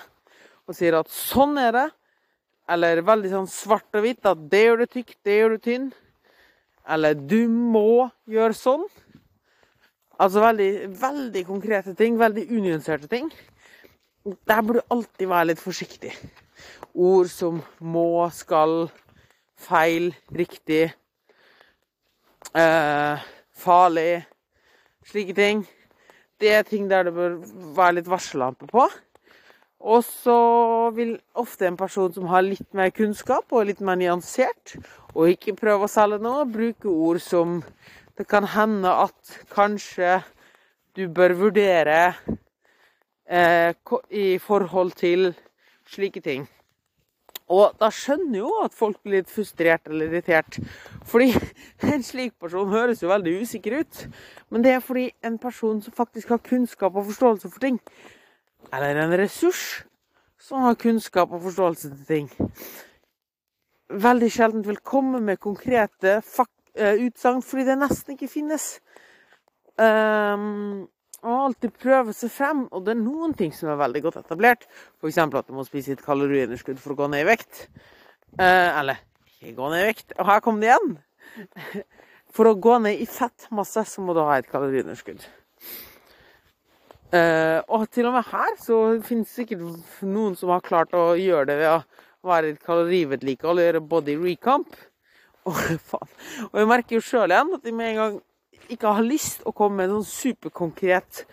og 0.66 0.78
sier 0.78 0.98
at 0.98 1.12
sånn 1.12 1.58
er 1.62 1.76
det, 1.76 1.88
eller 2.70 3.02
veldig 3.06 3.32
sånn 3.34 3.50
svart 3.50 3.98
og 3.98 4.06
hvitt, 4.06 4.26
at 4.30 4.42
det 4.50 4.64
gjør 4.64 4.82
du 4.82 4.88
tykk, 4.94 5.14
det 5.26 5.36
gjør 5.36 5.56
du 5.56 5.62
tynn, 5.66 5.88
eller 6.90 7.18
du 7.18 7.42
må 7.50 8.10
gjøre 8.30 8.58
sånn 8.58 8.88
Altså 10.20 10.42
veldig, 10.44 10.72
veldig 11.00 11.42
konkrete 11.48 11.94
ting, 11.96 12.18
veldig 12.20 12.42
unyanserte 12.52 13.08
ting. 13.08 13.30
Der 14.28 14.66
burde 14.68 14.82
du 14.82 14.92
alltid 14.92 15.30
være 15.32 15.48
litt 15.48 15.62
forsiktig. 15.64 16.12
Ord 16.92 17.30
som 17.32 17.62
må, 17.80 18.26
skal, 18.36 18.90
feil, 19.56 20.10
riktig, 20.36 20.90
eh, 22.52 23.24
farlig 23.64 24.26
slike 25.10 25.36
ting. 25.36 25.66
Det 26.40 26.54
er 26.56 26.66
ting 26.68 26.90
der 26.90 27.08
det 27.08 27.14
bør 27.16 27.38
være 27.76 28.00
litt 28.00 28.10
varsellampe 28.10 28.70
på. 28.70 28.86
Og 29.80 30.04
så 30.04 30.40
vil 30.96 31.16
ofte 31.40 31.68
en 31.68 31.78
person 31.80 32.12
som 32.14 32.28
har 32.32 32.44
litt 32.44 32.68
mer 32.76 32.92
kunnskap 32.92 33.52
og 33.56 33.70
litt 33.70 33.80
mer 33.80 34.00
nyansert, 34.00 34.76
og 35.16 35.32
ikke 35.32 35.56
prøve 35.60 35.88
å 35.88 35.92
selge 35.92 36.20
noe, 36.24 36.44
bruke 36.48 36.92
ord 36.92 37.22
som 37.24 37.62
det 38.20 38.28
kan 38.28 38.44
hende 38.52 38.92
at 38.92 39.38
kanskje 39.54 40.20
du 40.98 41.06
bør 41.08 41.38
vurdere 41.40 42.00
eh, 43.30 43.72
i 44.12 44.28
forhold 44.44 44.98
til 45.00 45.32
slike 45.88 46.22
ting. 46.26 46.44
Og 47.50 47.74
da 47.82 47.90
skjønner 47.94 48.44
jo 48.44 48.50
at 48.64 48.76
folk 48.78 49.00
blir 49.02 49.24
litt 49.24 49.32
frustrert 49.32 49.88
eller 49.90 50.12
irritert. 50.12 50.60
Fordi 51.10 51.32
en 51.94 52.06
slik 52.06 52.36
person 52.42 52.70
høres 52.70 53.02
jo 53.04 53.10
veldig 53.10 53.40
usikker 53.42 53.80
ut. 53.82 54.04
Men 54.54 54.66
det 54.66 54.76
er 54.76 54.86
fordi 54.86 55.08
en 55.26 55.40
person 55.42 55.82
som 55.82 55.96
faktisk 55.96 56.36
har 56.36 56.44
kunnskap 56.46 56.96
og 56.96 57.08
forståelse 57.10 57.50
for 57.50 57.66
ting, 57.66 57.80
eller 58.74 59.02
en 59.02 59.18
ressurs 59.18 59.82
som 60.40 60.62
har 60.64 60.78
kunnskap 60.80 61.32
og 61.34 61.42
forståelse 61.44 61.90
til 61.90 62.06
ting, 62.08 62.30
veldig 63.90 64.30
sjelden 64.32 64.64
vil 64.68 64.78
komme 64.86 65.20
med 65.20 65.42
konkrete 65.42 66.20
uh, 66.22 66.96
utsagn 67.06 67.42
fordi 67.44 67.66
det 67.68 67.78
nesten 67.82 68.16
ikke 68.16 68.30
finnes. 68.32 68.68
Um, 69.80 70.88
og 71.24 71.46
alltid 71.50 71.76
prøve 71.82 72.16
seg 72.16 72.32
frem. 72.34 72.66
Og 72.74 72.86
det 72.86 72.96
er 72.96 73.02
noen 73.02 73.36
ting 73.38 73.54
som 73.56 73.72
er 73.72 73.80
veldig 73.82 74.04
godt 74.08 74.20
etablert. 74.22 74.68
F.eks. 75.02 75.20
at 75.24 75.48
du 75.48 75.56
må 75.58 75.66
spise 75.68 75.96
et 75.96 76.04
kaloriunderskudd 76.06 76.80
for 76.82 76.96
å 76.96 77.00
gå 77.02 77.10
ned 77.12 77.26
i 77.26 77.30
vekt. 77.30 77.66
Eh, 78.38 78.70
eller 78.80 79.02
ikke 79.40 79.56
gå 79.58 79.72
ned 79.74 79.84
i 79.84 79.90
vekt. 79.92 80.16
Og 80.18 80.30
her 80.30 80.44
kom 80.46 80.62
det 80.62 80.72
igjen! 80.72 80.98
For 82.30 82.46
å 82.46 82.58
gå 82.62 82.76
ned 82.78 83.00
i 83.02 83.08
fettmasse 83.10 83.82
så 83.90 84.04
må 84.06 84.14
du 84.14 84.20
ha 84.22 84.36
et 84.38 84.50
kaloriunderskudd. 84.52 85.24
Eh, 87.10 87.58
og 87.74 87.88
til 87.90 88.06
og 88.06 88.14
med 88.14 88.28
her 88.30 88.52
så 88.62 88.78
finnes 89.02 89.32
det 89.32 89.34
sikkert 89.34 90.04
noen 90.06 90.36
som 90.38 90.52
har 90.54 90.62
klart 90.62 90.94
å 90.94 91.16
gjøre 91.18 91.48
det 91.50 91.56
ved 91.58 91.72
å 91.72 92.30
være 92.30 92.52
et 92.54 92.62
kalorivedlikehold 92.62 93.62
og 93.62 93.66
gjøre 93.66 93.82
body 93.96 94.16
recomp. 94.22 94.78
Og, 95.50 95.56
faen. 95.88 96.10
og 96.52 96.58
jeg 96.60 96.68
merker 96.68 96.98
jo 96.98 97.02
sjøl 97.02 97.32
igjen 97.32 97.54
at 97.56 97.68
med 97.72 97.88
en 97.88 97.96
gang 97.98 98.18
ikke 98.70 98.92
har 98.98 99.06
lyst 99.06 99.46
å 99.48 99.54
komme 99.56 99.80
med 99.80 99.90
en 99.90 100.02
sånn 100.02 100.36
superkonkret 100.36 101.24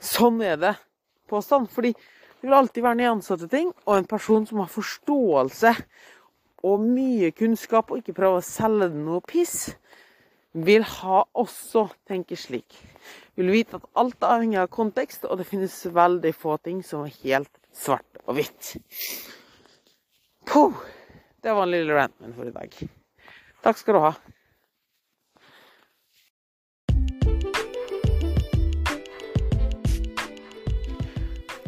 'sånn 0.00 0.42
er 0.42 0.56
det'-påstand. 0.56 1.70
Fordi 1.70 1.92
det 1.92 2.48
vil 2.48 2.58
alltid 2.58 2.82
være 2.82 3.00
nyansatte 3.00 3.48
ting, 3.48 3.72
og 3.86 3.96
en 3.96 4.04
person 4.06 4.46
som 4.46 4.58
har 4.58 4.68
forståelse 4.68 5.74
og 6.64 6.80
mye 6.80 7.30
kunnskap, 7.30 7.90
og 7.90 7.98
ikke 7.98 8.16
prøver 8.16 8.40
å 8.40 8.44
selge 8.44 8.88
det 8.92 9.00
noe 9.00 9.20
piss, 9.20 9.74
vil 10.54 10.82
ha 10.82 11.24
også 11.34 11.88
tenke 12.06 12.36
slik. 12.36 12.76
Vil 13.36 13.50
vite 13.50 13.80
at 13.80 13.88
alt 13.98 14.22
er 14.22 14.36
avhengig 14.36 14.60
av 14.62 14.68
kontekst, 14.68 15.24
og 15.24 15.38
det 15.38 15.48
finnes 15.48 15.74
veldig 15.86 16.34
få 16.36 16.56
ting 16.62 16.82
som 16.86 17.04
er 17.04 17.16
helt 17.24 17.50
svart 17.74 18.20
og 18.26 18.38
hvitt. 18.38 18.76
Puh, 20.46 20.76
det 21.42 21.52
var 21.52 21.66
en 21.66 21.74
lille 21.74 21.96
rant 21.96 22.14
min 22.20 22.36
for 22.36 22.48
i 22.48 22.54
dag. 22.54 22.76
Takk 23.64 23.80
skal 23.80 23.96
du 23.96 24.00
ha. 24.04 24.12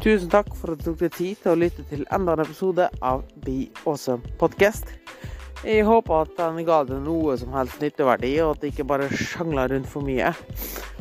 Tusen 0.06 0.28
takk 0.30 0.52
for 0.54 0.70
at 0.70 0.78
du 0.78 0.84
tok 0.86 1.00
deg 1.00 1.14
tid 1.16 1.38
til 1.42 1.50
å 1.50 1.58
lytte 1.58 1.82
til 1.90 2.04
enda 2.14 2.36
en 2.36 2.44
episode 2.44 2.84
av 3.02 3.24
Be 3.42 3.64
Awesome 3.82 4.22
Podcast. 4.38 4.92
Jeg 5.66 5.82
håper 5.82 6.20
at 6.20 6.36
den 6.38 6.60
ga 6.68 6.76
deg 6.86 7.00
noe 7.02 7.34
som 7.40 7.50
helst 7.56 7.82
nytteverdi, 7.82 8.30
og 8.44 8.52
at 8.52 8.60
det 8.62 8.70
ikke 8.70 8.86
bare 8.86 9.08
sjangla 9.10 9.64
rundt 9.72 9.90
for 9.90 10.06
mye. 10.06 10.30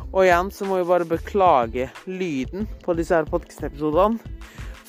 Og 0.08 0.24
igjen 0.24 0.50
så 0.50 0.66
må 0.66 0.80
jeg 0.80 0.90
bare 0.90 1.06
beklage 1.12 1.86
lyden 2.10 2.66
på 2.82 2.96
disse 2.98 3.14
her 3.14 3.30
podcast-episodene. 3.30 4.18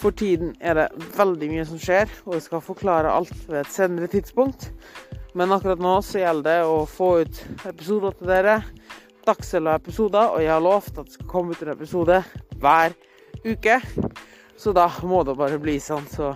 For 0.01 0.17
tiden 0.17 0.57
er 0.65 0.81
det 0.81 0.89
veldig 1.19 1.53
mye 1.53 1.69
som 1.69 1.85
skjer, 1.85 2.09
og 2.25 2.39
jeg 2.39 2.47
skal 2.47 2.65
forklare 2.65 3.13
alt 3.13 3.37
ved 3.51 3.67
et 3.67 3.75
senere 3.75 4.09
tidspunkt. 4.17 4.71
Men 5.37 5.53
akkurat 5.53 5.83
nå 5.85 5.99
så 6.01 6.23
gjelder 6.25 6.55
det 6.55 6.73
å 6.73 6.87
få 6.89 7.19
ut 7.27 7.45
episoder 7.69 8.17
til 8.17 8.33
dere. 8.33 8.63
Dagsella 9.29 9.77
episoder, 9.77 10.33
og 10.33 10.41
jeg 10.41 10.55
har 10.57 10.65
lovt 10.65 10.95
at 10.97 11.05
det 11.05 11.19
skal 11.19 11.35
komme 11.37 11.53
ut 11.53 11.69
en 11.69 11.77
episode 11.77 12.23
hver 12.65 12.97
uke. 13.45 13.81
Så 14.57 14.73
da 14.73 14.89
må 15.03 15.23
det 15.25 15.37
bare 15.37 15.59
bli 15.61 15.77
sånn. 15.83 16.07
Så 16.09 16.33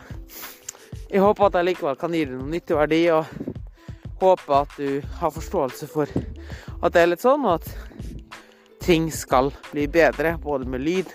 jeg 1.11 1.23
håper 1.25 1.49
at 1.49 1.59
jeg 1.59 1.71
likevel 1.71 1.99
kan 2.01 2.15
gi 2.15 2.27
deg 2.27 2.37
noe 2.37 2.51
nytteverdi, 2.53 3.01
og 3.17 4.21
håper 4.21 4.57
at 4.61 4.77
du 4.77 5.01
har 5.21 5.33
forståelse 5.35 5.89
for 5.91 6.13
at 6.81 6.95
det 6.95 7.03
er 7.03 7.11
litt 7.11 7.25
sånn, 7.25 7.47
og 7.49 7.61
at 7.61 7.67
ting 8.85 9.09
skal 9.13 9.51
bli 9.73 9.87
bedre. 9.91 10.37
Både 10.43 10.69
med 10.69 10.85
lyd, 10.85 11.11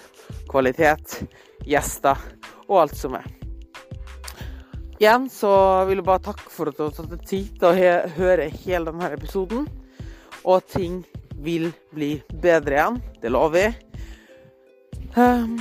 kvalitet, 0.49 1.21
gjester 1.65 2.19
og 2.67 2.85
alt 2.85 2.97
som 2.97 3.17
er. 3.17 3.29
Igjen 4.95 5.25
så 5.29 5.51
vil 5.89 5.99
jeg 5.99 6.07
bare 6.07 6.23
takke 6.23 6.51
for 6.51 6.71
at 6.71 6.77
du 6.77 6.85
har 6.85 6.93
tatt 6.95 7.11
deg 7.11 7.25
tid 7.27 7.57
til 7.59 7.67
å 7.67 7.95
høre 8.15 8.47
hele 8.63 8.91
denne 8.91 9.11
episoden. 9.11 9.65
Og 10.45 10.63
ting 10.71 11.01
vil 11.43 11.71
bli 11.93 12.13
bedre 12.41 12.77
igjen. 12.77 13.01
Det 13.21 13.33
lover 13.33 13.67
jeg. 13.67 13.75
Um, 15.15 15.57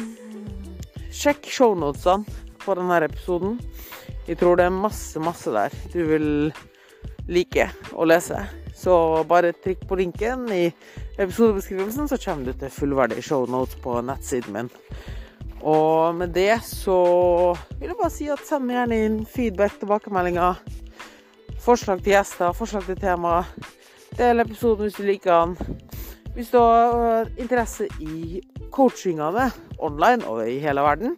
sjekk 1.14 1.46
shownotesene 1.50 2.42
på 2.64 2.74
denne 2.78 3.00
episoden. 3.06 3.58
Jeg 4.26 4.40
tror 4.40 4.58
det 4.58 4.66
er 4.66 4.74
masse, 4.74 5.20
masse 5.22 5.52
der 5.52 5.74
du 5.92 6.00
vil 6.08 6.28
like 7.28 7.68
å 7.92 8.06
lese. 8.08 8.40
Så 8.74 8.94
bare 9.28 9.54
trykk 9.64 9.84
på 9.88 9.98
linken 10.00 10.48
i 10.52 10.64
episodebeskrivelsen, 11.14 12.08
så 12.10 12.18
kommer 12.20 12.50
du 12.50 12.58
til 12.58 12.72
fullverdige 12.74 13.22
shownotes 13.24 13.78
på 13.84 14.00
nettsiden 14.04 14.56
min. 14.56 14.72
Og 15.64 16.14
med 16.18 16.34
det 16.36 16.58
så 16.66 16.98
vil 17.78 17.88
jeg 17.88 18.00
bare 18.00 18.12
si 18.12 18.26
at 18.32 18.42
send 18.44 18.72
gjerne 18.72 18.98
inn 19.06 19.22
feedback, 19.24 19.78
tilbakemeldinger, 19.80 20.58
forslag 21.64 22.02
til 22.02 22.16
gjester, 22.18 22.52
forslag 22.56 22.84
til 22.90 23.00
tema. 23.00 23.38
Del 24.18 24.44
episoden 24.44 24.84
hvis 24.84 24.98
du 24.98 25.06
liker 25.06 25.54
den. 25.54 25.78
Hvis 26.34 26.50
du 26.50 26.58
har 26.58 27.28
interesse 27.38 27.86
i 28.02 28.40
coachingene 28.74 29.50
online 29.78 30.26
over 30.26 30.48
i 30.50 30.58
hele 30.58 30.82
verden, 30.82 31.14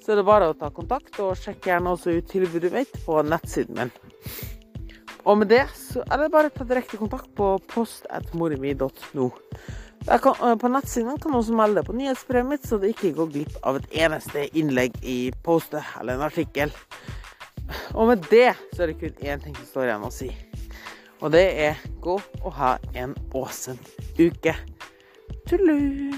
så 0.00 0.12
er 0.12 0.20
det 0.20 0.26
bare 0.28 0.48
å 0.48 0.56
ta 0.56 0.70
kontakt, 0.72 1.18
og 1.20 1.36
sjekk 1.36 1.68
gjerne 1.68 1.92
også 1.92 2.14
ut 2.16 2.30
tilbudet 2.30 2.72
mitt 2.72 2.94
på 3.04 3.20
nettsiden 3.28 3.76
min. 3.76 3.92
Og 5.24 5.38
med 5.40 5.52
det 5.52 5.62
så 5.76 6.04
er 6.04 6.20
det 6.20 6.32
bare 6.32 6.48
å 6.48 6.54
ta 6.56 6.64
direkte 6.68 7.00
kontakt 7.00 7.30
på 7.36 7.54
post.morimi.no. 7.72 9.28
Eh, 10.04 10.56
på 10.60 10.72
nettsiden 10.72 11.20
kan 11.20 11.32
du 11.32 11.38
også 11.38 11.56
melde 11.56 11.80
deg 11.80 11.88
på 11.88 11.96
nyhetsbrevet 11.96 12.50
mitt, 12.50 12.66
så 12.68 12.80
du 12.80 12.88
ikke 12.90 13.14
går 13.16 13.30
glipp 13.36 13.60
av 13.64 13.80
et 13.80 14.00
eneste 14.04 14.48
innlegg 14.52 14.96
i 15.00 15.18
postet 15.44 15.84
eller 16.00 16.18
en 16.18 16.26
artikkel. 16.28 16.72
Og 17.96 18.10
med 18.12 18.28
det 18.28 18.50
så 18.74 18.84
er 18.84 18.92
det 18.92 19.00
kun 19.00 19.24
én 19.24 19.40
ting 19.44 19.56
som 19.60 19.70
står 19.70 19.88
igjen 19.88 20.08
å 20.08 20.12
si. 20.12 20.32
Og 21.24 21.32
det 21.32 21.46
er 21.56 21.78
gå 22.04 22.18
og 22.44 22.52
ha 22.58 22.74
en 22.92 23.14
åsen 23.32 23.80
uke. 24.20 24.52
Tullu! 25.48 26.12